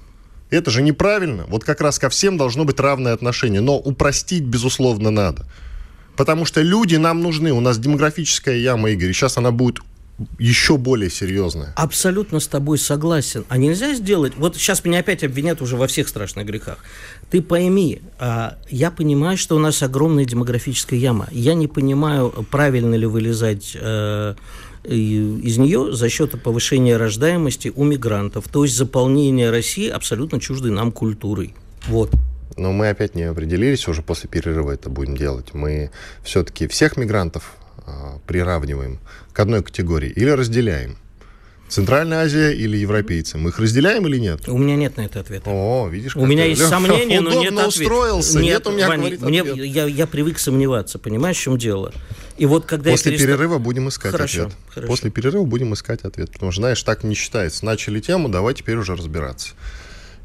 [0.49, 1.45] Это же неправильно.
[1.47, 3.61] Вот как раз ко всем должно быть равное отношение.
[3.61, 5.45] Но упростить, безусловно, надо.
[6.15, 7.51] Потому что люди нам нужны.
[7.51, 9.13] У нас демографическая яма, Игорь.
[9.13, 9.79] Сейчас она будет
[10.39, 11.73] еще более серьезная.
[11.75, 13.45] Абсолютно с тобой согласен.
[13.49, 14.33] А нельзя сделать...
[14.37, 16.79] Вот сейчас меня опять обвинят уже во всех страшных грехах.
[17.29, 21.27] Ты пойми, а, я понимаю, что у нас огромная демографическая яма.
[21.31, 24.33] Я не понимаю, правильно ли вылезать э,
[24.83, 28.47] из нее за счет повышения рождаемости у мигрантов.
[28.49, 31.53] То есть заполнение России абсолютно чуждой нам культурой.
[31.87, 32.11] Вот.
[32.55, 35.53] Но мы опять не определились, уже после перерыва это будем делать.
[35.53, 35.91] Мы
[36.23, 38.99] все-таки всех мигрантов а, приравниваем
[39.31, 40.97] к одной категории или разделяем.
[41.69, 43.37] Центральная Азия или европейцы?
[43.37, 44.47] Мы их разделяем или нет?
[44.47, 45.49] У меня нет на это ответа.
[45.49, 47.67] О, видишь, У меня есть Лёха сомнения, но нет ответа.
[47.67, 48.39] устроился.
[48.39, 49.57] Нет, у меня, Ваня, говорит, мне, ответ.
[49.65, 51.93] я, я привык сомневаться, понимаешь, в чем дело?
[52.37, 53.27] И вот когда После перестав...
[53.27, 54.57] перерыва будем искать хорошо, ответ.
[54.69, 54.87] Хорошо.
[54.87, 56.31] После перерыва будем искать ответ.
[56.31, 57.65] Потому что, знаешь, так не считается.
[57.65, 59.49] Начали тему, давай теперь уже разбираться.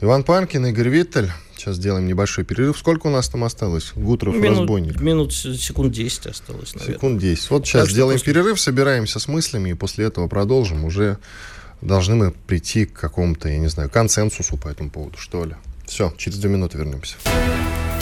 [0.01, 1.31] Иван Панкин, Игорь Виттель.
[1.57, 2.77] Сейчас сделаем небольшой перерыв.
[2.77, 3.93] Сколько у нас там осталось?
[3.95, 5.01] Гутров, минут, разбойник.
[5.01, 6.97] Минут, секунд 10 осталось, наверное.
[6.97, 7.51] Секунд 10.
[7.51, 8.33] Вот сейчас так сделаем после...
[8.35, 10.85] перерыв, собираемся с мыслями, и после этого продолжим.
[10.85, 11.19] Уже
[11.81, 15.55] должны мы прийти к какому-то, я не знаю, консенсусу по этому поводу, что ли.
[15.87, 17.15] Все, через две минуты вернемся.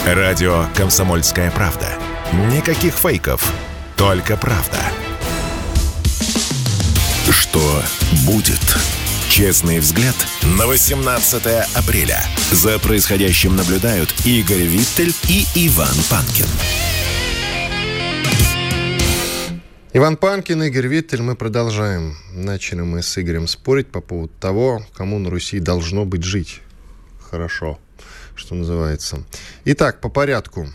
[0.05, 1.87] Радио «Комсомольская правда».
[2.51, 3.53] Никаких фейков,
[4.01, 4.79] только правда.
[7.29, 7.83] Что
[8.25, 8.59] будет?
[9.29, 10.15] Честный взгляд
[10.57, 11.45] на 18
[11.75, 12.19] апреля.
[12.51, 16.47] За происходящим наблюдают Игорь Виттель и Иван Панкин.
[19.93, 22.17] Иван Панкин, Игорь Виттель, мы продолжаем.
[22.33, 26.61] Начали мы с Игорем спорить по поводу того, кому на Руси должно быть жить.
[27.29, 27.77] Хорошо,
[28.33, 29.23] что называется.
[29.65, 30.67] Итак, по порядку.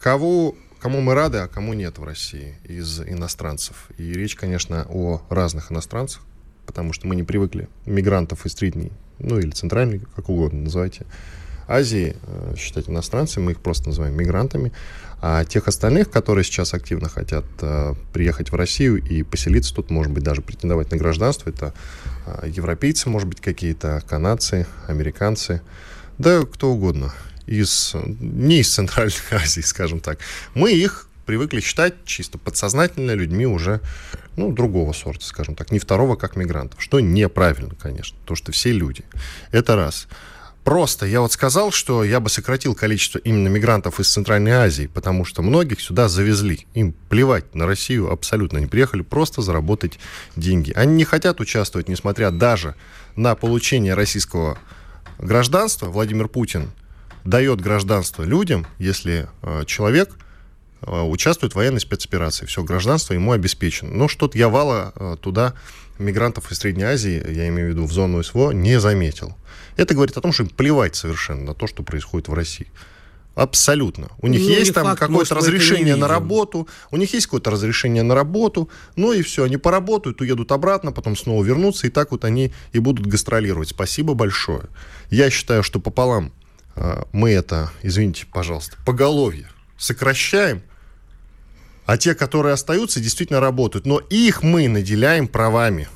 [0.00, 3.88] Кого, кому мы рады, а кому нет в России из иностранцев?
[3.98, 6.20] И речь, конечно, о разных иностранцах
[6.66, 11.06] потому что мы не привыкли мигрантов из средней, ну или центральной, как угодно называйте,
[11.66, 14.72] Азии э, считать иностранцами, мы их просто называем мигрантами.
[15.22, 20.12] А тех остальных, которые сейчас активно хотят э, приехать в Россию и поселиться тут, может
[20.12, 21.72] быть, даже претендовать на гражданство, это
[22.26, 25.62] э, европейцы, может быть, какие-то, канадцы, американцы,
[26.18, 27.14] да кто угодно,
[27.46, 30.18] из, не из Центральной Азии, скажем так.
[30.54, 33.80] Мы их привыкли считать чисто подсознательно людьми уже
[34.36, 38.72] ну, другого сорта, скажем так, не второго, как мигрантов, что неправильно, конечно, то, что все
[38.72, 39.04] люди.
[39.52, 40.08] Это раз.
[40.64, 45.26] Просто я вот сказал, что я бы сократил количество именно мигрантов из Центральной Азии, потому
[45.26, 46.66] что многих сюда завезли.
[46.72, 48.58] Им плевать на Россию абсолютно.
[48.58, 49.98] Они приехали просто заработать
[50.36, 50.72] деньги.
[50.72, 52.76] Они не хотят участвовать, несмотря даже
[53.14, 54.56] на получение российского
[55.18, 55.90] гражданства.
[55.90, 56.70] Владимир Путин
[57.24, 60.16] дает гражданство людям, если э, человек
[60.86, 62.46] Э, участвует в военной спецоперации.
[62.46, 63.90] Все, гражданство ему обеспечено.
[63.90, 65.54] Но что-то я вала э, туда
[65.98, 69.36] мигрантов из Средней Азии, я имею в виду в зону СВО, не заметил.
[69.76, 72.66] Это говорит о том, что им плевать совершенно на то, что происходит в России.
[73.36, 74.08] Абсолютно.
[74.20, 78.14] У них ну, есть там какое-то разрешение на работу, у них есть какое-то разрешение на
[78.14, 82.52] работу, ну и все, они поработают, уедут обратно, потом снова вернутся, и так вот они
[82.72, 83.70] и будут гастролировать.
[83.70, 84.64] Спасибо большое.
[85.10, 86.32] Я считаю, что пополам
[87.12, 90.62] мы это, извините, пожалуйста, поголовье сокращаем,
[91.86, 93.86] а те, которые остаются, действительно работают.
[93.86, 95.88] Но их мы наделяем правами.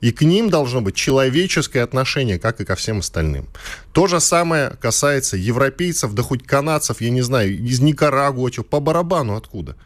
[0.00, 3.46] И к ним должно быть человеческое отношение, как и ко всем остальным.
[3.92, 9.36] То же самое касается европейцев, да хоть канадцев, я не знаю, из Никарагуа, по барабану
[9.36, 9.76] откуда?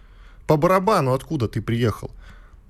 [0.46, 2.10] По барабану откуда ты приехал?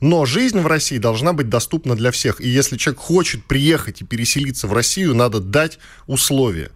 [0.00, 2.40] Но жизнь в России должна быть доступна для всех.
[2.40, 6.70] И если человек хочет приехать и переселиться в Россию, надо дать условия.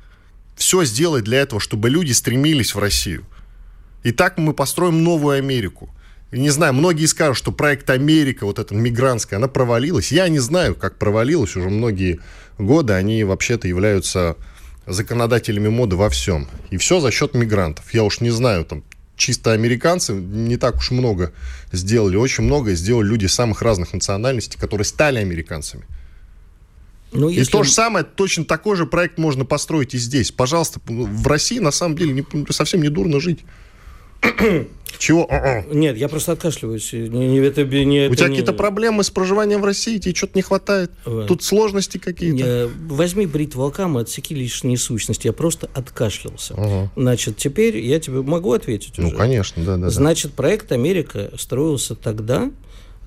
[0.57, 3.25] Все сделать для этого, чтобы люди стремились в Россию.
[4.03, 5.91] И так мы построим новую Америку.
[6.33, 10.11] И не знаю, многие скажут, что проект Америка, вот эта мигрантская, она провалилась.
[10.11, 12.21] Я не знаю, как провалилась уже многие
[12.59, 12.95] годы.
[12.95, 14.37] Они вообще-то являются
[14.87, 16.49] законодателями моды во всем.
[16.71, 17.93] И все за счет мигрантов.
[17.93, 18.83] Я уж не знаю, там
[19.17, 21.33] чисто американцы не так уж много
[21.71, 22.17] сделали.
[22.17, 25.85] Очень много сделали люди самых разных национальностей, которые стали американцами.
[27.13, 27.51] Ну, если...
[27.51, 30.33] И то же самое, точно такой же проект можно построить и здесь.
[30.33, 33.41] Пожалуйста, в России на самом деле не, совсем не дурно жить.
[34.99, 35.29] Чего?
[35.73, 36.93] Нет, я просто откашливаюсь.
[36.93, 38.37] Не, не, это, не, У тебя не...
[38.37, 39.99] какие-то проблемы с проживанием в России?
[39.99, 40.93] Тебе что-то не хватает?
[41.05, 41.27] Вот.
[41.27, 42.71] Тут сложности какие-то?
[42.89, 45.27] Возьми брит волкам и отсеки лишние сущности.
[45.27, 46.55] Я просто откашлялся.
[46.57, 46.91] Ага.
[46.95, 49.15] Значит, теперь я тебе могу ответить ну, уже?
[49.15, 49.91] Ну, конечно, да, да.
[49.91, 52.51] Значит, проект «Америка» строился тогда,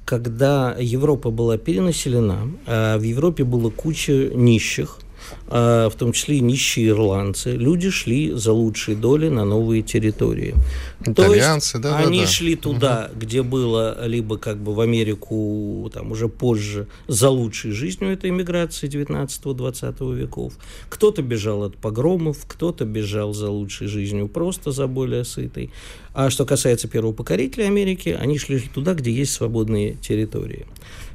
[0.06, 5.00] когда Европа была перенаселена, а в Европе было куча нищих,
[5.48, 10.56] в том числе и нищие ирландцы, люди шли за лучшие доли на новые территории.
[11.02, 13.20] Итальянцы, То есть да, они да, шли туда, угу.
[13.20, 18.90] где было либо как бы в Америку там уже позже за лучшей жизнью этой иммиграции
[18.90, 20.54] 19-20 веков.
[20.90, 25.72] Кто-то бежал от погромов, кто-то бежал за лучшей жизнью просто за более сытой.
[26.14, 30.66] А что касается первого покорителя Америки, они шли туда, где есть свободные территории.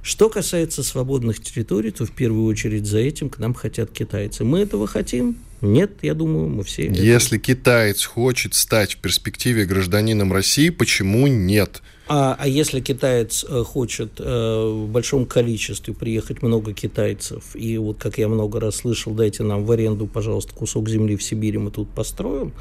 [0.02, 4.44] Что касается свободных территорий, то в первую очередь за этим к нам хотят китайцы.
[4.44, 5.36] Мы этого хотим?
[5.60, 6.88] Нет, я думаю, мы все...
[6.88, 7.46] Если это...
[7.46, 11.82] китаец хочет стать в перспективе гражданином России, почему нет?
[12.08, 17.98] А, а если китаец э, хочет э, в большом количестве приехать много китайцев, и вот
[17.98, 21.70] как я много раз слышал, дайте нам в аренду, пожалуйста, кусок земли в Сибири, мы
[21.70, 22.52] тут построим.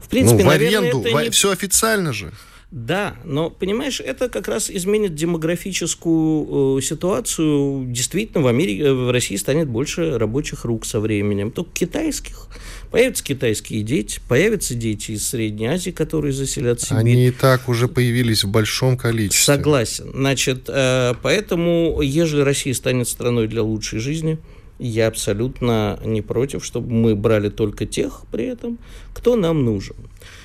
[0.00, 1.30] В принципе, ну, в наверное, аренду, это не...
[1.30, 2.32] все официально же.
[2.72, 7.86] Да, но, понимаешь, это как раз изменит демографическую э, ситуацию.
[7.86, 12.48] Действительно, в Америке, в России станет больше рабочих рук со временем, только китайских.
[12.90, 16.98] Появятся китайские дети, появятся дети из Средней Азии, которые заселят Сибирь.
[16.98, 19.44] Они и так уже появились в большом количестве.
[19.44, 20.10] Согласен.
[20.12, 24.38] Значит, э, поэтому, ежели Россия станет страной для лучшей жизни,
[24.78, 28.78] я абсолютно не против, чтобы мы брали только тех при этом,
[29.14, 29.96] кто нам нужен.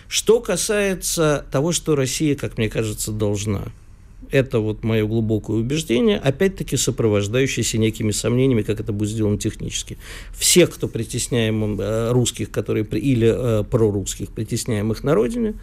[0.07, 3.63] Что касается того, что Россия, как мне кажется, должна–
[4.31, 9.97] это вот мое глубокое убеждение, опять-таки сопровождающееся некими сомнениями, как это будет сделано технически.
[10.33, 15.55] Всех, кто притесняем э, русских, которые или э, прорусских, притесняемых на родине,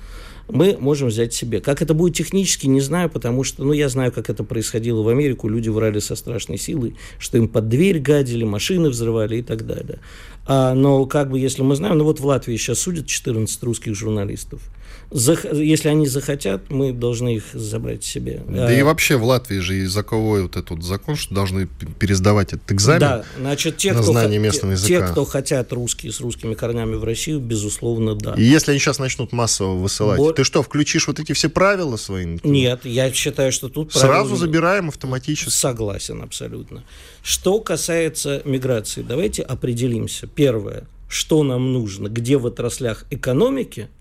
[0.48, 1.60] мы можем взять себе.
[1.60, 5.08] Как это будет технически, не знаю, потому что, ну, я знаю, как это происходило в
[5.08, 5.48] Америку.
[5.48, 10.00] Люди врали со страшной силой, что им под дверь гадили, машины взрывали и так далее.
[10.46, 13.94] А, но как бы, если мы знаем, ну, вот в Латвии сейчас судят 14 русских
[13.94, 14.62] журналистов–
[15.10, 18.42] если они захотят, мы должны их забрать себе.
[18.46, 21.66] Да и а, вообще в Латвии же языковой вот этот закон, что должны
[21.98, 25.06] пересдавать этот экзамен да, значит, те, на кто знание местного языка.
[25.06, 28.34] Те, кто хотят русские с русскими корнями в Россию, безусловно, да.
[28.34, 30.32] И если они сейчас начнут массово высылать, Бо...
[30.34, 32.38] ты что, включишь вот эти все правила свои?
[32.44, 33.94] Нет, я считаю, что тут...
[33.94, 35.48] Сразу забираем автоматически.
[35.50, 36.84] Согласен абсолютно.
[37.22, 40.26] Что касается миграции, давайте определимся.
[40.26, 43.88] Первое, что нам нужно, где в отраслях экономики–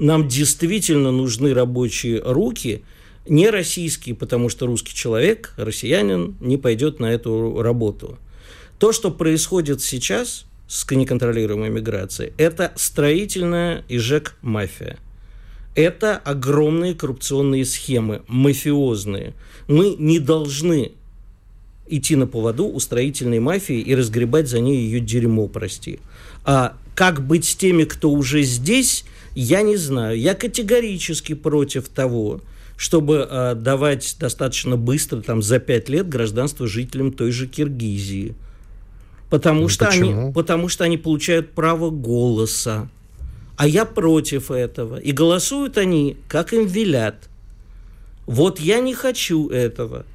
[0.00, 2.82] нам действительно нужны рабочие руки,
[3.28, 8.18] не российские, потому что русский человек, россиянин, не пойдет на эту работу.
[8.78, 14.96] То, что происходит сейчас с неконтролируемой миграцией, это строительная и ЖЭК-мафия.
[15.74, 19.34] Это огромные коррупционные схемы, мафиозные.
[19.68, 20.92] Мы не должны
[21.88, 26.00] идти на поводу у строительной мафии и разгребать за ней ее дерьмо, прости.
[26.44, 29.04] А как быть с теми, кто уже здесь–
[29.34, 30.18] я не знаю.
[30.18, 32.40] Я категорически против того,
[32.76, 38.34] чтобы э, давать достаточно быстро, там, за пять лет гражданство жителям той же Киргизии.
[39.28, 42.88] Потому, ну, что они, потому что они получают право голоса.
[43.56, 44.96] А я против этого.
[44.96, 47.28] И голосуют они, как им велят.
[48.26, 50.06] Вот я не хочу этого.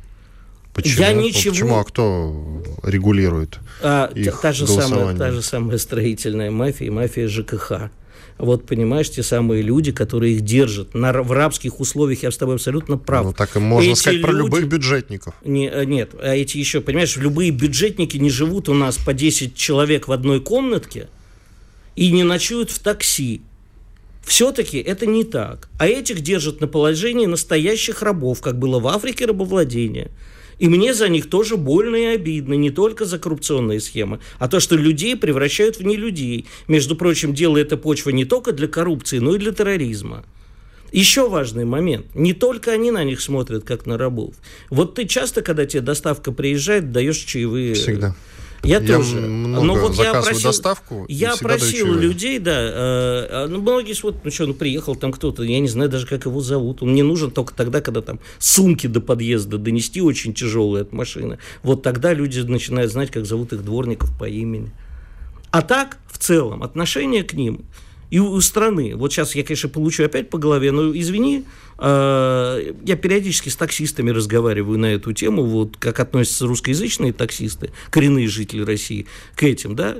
[0.73, 1.01] Почему?
[1.01, 1.53] Я ничего...
[1.53, 1.75] Почему?
[1.77, 7.27] А кто регулирует а, их та, же самая, та же самая строительная мафия и мафия
[7.29, 7.91] ЖКХ
[8.37, 12.55] вот, понимаешь, те самые люди, которые их держат на, в рабских условиях, я с тобой
[12.55, 13.25] абсолютно прав.
[13.25, 14.23] Ну, так и можно эти сказать люди...
[14.23, 15.33] про любых бюджетников.
[15.45, 19.55] Не, э, нет, а эти еще, понимаешь, любые бюджетники не живут у нас по 10
[19.55, 21.07] человек в одной комнатке
[21.95, 23.41] и не ночуют в такси.
[24.25, 25.69] Все-таки это не так.
[25.79, 30.11] А этих держат на положении настоящих рабов, как было в Африке рабовладение–
[30.59, 34.59] и мне за них тоже больно и обидно, не только за коррупционные схемы, а то,
[34.59, 36.45] что людей превращают в нелюдей.
[36.67, 40.25] Между прочим, делая это почва не только для коррупции, но и для терроризма.
[40.91, 42.15] Еще важный момент.
[42.15, 44.35] Не только они на них смотрят, как на рабов.
[44.69, 47.73] Вот ты часто, когда тебе доставка приезжает, даешь чаевые...
[47.73, 48.15] Всегда.
[48.65, 49.21] Я, я тоже.
[49.21, 51.05] Но вот я просил, доставку.
[51.07, 52.51] Я просил людей, да.
[52.55, 56.25] Э, ну, многие, вот, ну что, ну приехал там кто-то, я не знаю даже, как
[56.25, 56.81] его зовут.
[56.81, 61.39] Он мне нужен только тогда, когда там сумки до подъезда донести очень тяжелые от машины.
[61.63, 64.71] Вот тогда люди начинают знать, как зовут их дворников по имени.
[65.51, 67.65] А так, в целом, отношение к ним
[68.15, 68.95] и у страны.
[68.95, 71.43] Вот сейчас я, конечно, получу опять по голове, но извини,
[71.77, 78.29] э, я периодически с таксистами разговариваю на эту тему, вот как относятся русскоязычные таксисты, коренные
[78.29, 79.05] жители России,
[79.35, 79.97] к этим, да,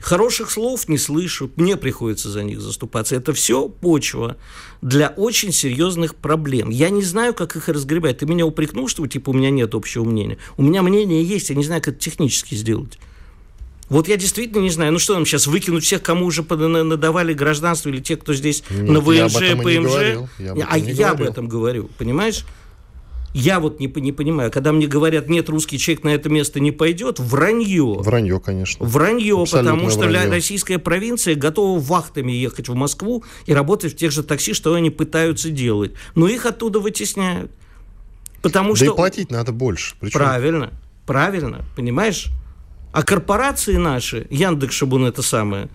[0.00, 3.16] Хороших слов не слышу, мне приходится за них заступаться.
[3.16, 4.38] Это все почва
[4.80, 6.70] для очень серьезных проблем.
[6.70, 8.16] Я не знаю, как их разгребать.
[8.16, 10.38] Ты меня упрекнул, что типа у меня нет общего мнения.
[10.56, 12.98] У меня мнение есть, я не знаю, как это технически сделать.
[13.90, 17.88] Вот я действительно не знаю, ну что нам сейчас выкинуть всех, кому уже надавали гражданство,
[17.88, 20.30] или те, кто здесь Нет, на ВНЖ, я ПМЖ?
[20.38, 21.08] Я об а я говорил.
[21.08, 22.46] об этом говорю, понимаешь?
[23.34, 26.70] Я вот не, не понимаю, когда мне говорят, нет, русский человек на это место не
[26.70, 27.96] пойдет, вранье.
[27.98, 28.84] Вранье, конечно.
[28.84, 30.30] Вранье, Абсолютно потому что вранье.
[30.30, 34.90] российская провинция готова вахтами ехать в Москву и работать в тех же такси, что они
[34.90, 35.92] пытаются делать.
[36.14, 37.50] Но их оттуда вытесняют.
[38.42, 38.84] Потому да что...
[38.86, 39.94] и платить надо больше.
[40.00, 40.18] Причем...
[40.18, 40.70] Правильно,
[41.06, 42.30] правильно, понимаешь?
[42.92, 45.68] А корпорации наши, Яндекс Шабун это самое,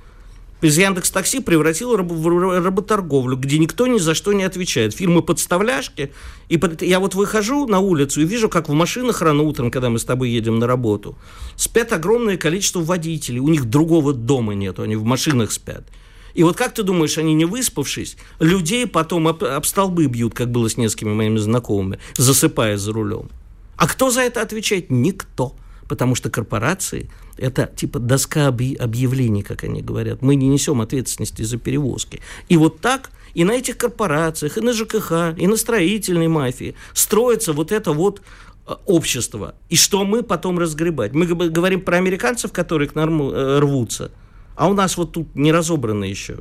[0.61, 4.95] из Яндекс Такси превратил в работорговлю, где никто ни за что не отвечает.
[4.95, 6.11] Фирмы подставляшки.
[6.49, 6.82] И под...
[6.82, 10.05] я вот выхожу на улицу и вижу, как в машинах рано утром, когда мы с
[10.05, 11.18] тобой едем на работу,
[11.55, 13.39] спят огромное количество водителей.
[13.39, 15.86] У них другого дома нет, они в машинах спят.
[16.34, 20.51] И вот как ты думаешь, они не выспавшись, людей потом об, об столбы бьют, как
[20.51, 23.30] было с несколькими моими знакомыми, засыпая за рулем.
[23.78, 24.89] А кто за это отвечает?
[24.89, 25.55] Никто
[25.88, 30.22] потому что корпорации– это типа доска объявлений, как они говорят.
[30.22, 32.22] Мы не несем ответственности за перевозки.
[32.50, 37.54] И вот так и на этих корпорациях, и на ЖКХ, и на строительной мафии строится
[37.54, 38.22] вот это вот
[38.66, 39.56] э, общество.
[39.70, 41.14] И что мы потом разгребать?
[41.14, 44.12] Мы говорим про американцев, которые к нам э, рвутся.
[44.56, 46.40] А у нас вот тут не разобрано еще.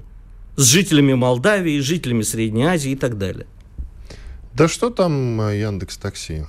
[0.56, 3.46] С жителями Молдавии, жителями Средней Азии и так далее.
[4.54, 6.46] Да что там э, Яндекс Такси?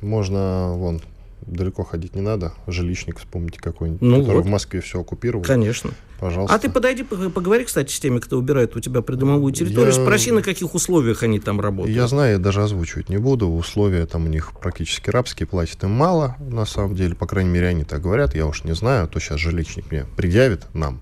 [0.00, 1.02] Можно, вон,
[1.48, 2.52] далеко ходить не надо.
[2.66, 4.46] Жилищник вспомните какой-нибудь, ну который вот.
[4.46, 5.44] в Москве все оккупировал.
[5.44, 5.90] Конечно.
[6.18, 6.54] Пожалуйста.
[6.54, 10.00] А ты подойди, поговори, кстати, с теми, кто убирает у тебя придомовую территорию, я...
[10.00, 11.96] спроси, на каких условиях они там работают.
[11.96, 13.48] Я знаю, я даже озвучивать не буду.
[13.48, 17.14] Условия там у них практически рабские, платят им мало, на самом деле.
[17.14, 18.34] По крайней мере, они так говорят.
[18.34, 21.00] Я уж не знаю, а то сейчас жилищник мне предъявит нам,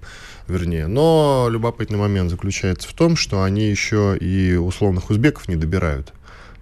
[0.49, 0.87] вернее.
[0.87, 6.13] Но любопытный момент заключается в том, что они еще и условных узбеков не добирают.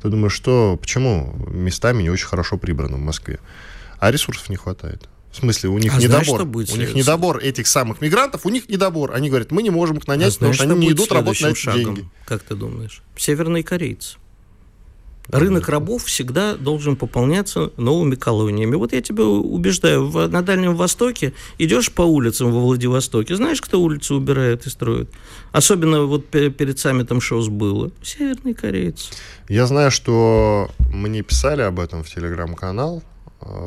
[0.01, 3.41] Ты думаешь, что, почему местами не очень хорошо прибрано в Москве?
[3.99, 5.09] А ресурсов не хватает.
[5.35, 6.25] В смысле, у них а недобор.
[6.25, 9.13] Знаешь, будет у них недобор этих самых мигрантов, у них недобор.
[9.15, 11.49] Они говорят, мы не можем их нанять, а потому что, они не идут работать на
[11.49, 12.09] эти шагом, деньги.
[12.25, 13.03] Как ты думаешь?
[13.17, 14.17] Северные корейцы.
[15.29, 18.77] Рынок рабов всегда должен пополняться новыми колониями.
[18.77, 23.81] Вот я тебя убеждаю, в, на Дальнем Востоке идешь по улицам во Владивостоке, знаешь, кто
[23.81, 25.11] улицы убирает и строит?
[25.53, 27.91] Особенно вот перед саммитом ШОС было.
[28.03, 29.07] Северные корейцы.
[29.49, 33.03] Я знаю, что мне писали об этом в телеграм-канал,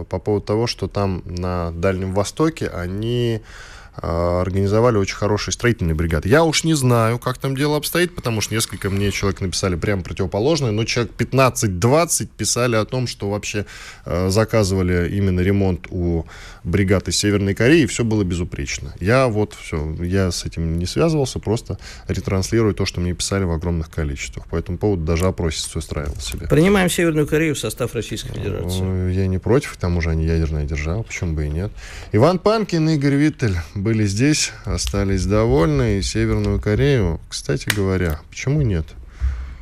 [0.10, 6.30] по поводу того, что там на Дальнем Востоке они э, организовали очень хорошие строительные бригады.
[6.30, 10.04] Я уж не знаю, как там дело обстоит, потому что несколько мне человек написали прямо
[10.04, 13.66] противоположное, но человек 15-20 писали о том, что вообще
[14.06, 16.26] э, заказывали именно ремонт у
[16.64, 18.94] бригад из Северной Кореи, и все было безупречно.
[19.00, 23.52] Я вот все, я с этим не связывался, просто ретранслирую то, что мне писали в
[23.52, 24.46] огромных количествах.
[24.48, 26.48] По этому поводу даже опросец устраивал себе.
[26.48, 29.12] Принимаем Северную Корею в состав Российской Федерации.
[29.14, 31.72] Я не против, к тому же они ядерная держава, почему бы и нет.
[32.12, 33.56] Иван Панкин и Игорь Виттель
[33.88, 38.86] были здесь, остались довольны, и Северную Корею, кстати говоря, почему нет?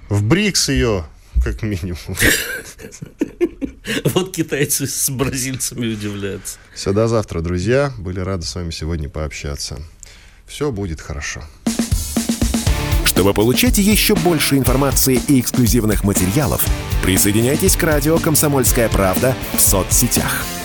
[0.10, 1.06] В БРИКС ее,
[1.44, 2.00] как минимум.
[4.06, 6.58] Вот китайцы с бразильцами удивляются.
[6.74, 7.94] Все, до завтра, друзья.
[8.00, 9.80] Были рады с вами сегодня пообщаться.
[10.48, 11.44] Все будет хорошо.
[13.06, 16.66] Чтобы получать еще больше информации и эксклюзивных материалов,
[17.04, 20.44] присоединяйтесь к радио «Комсомольская правда» в соцсетях–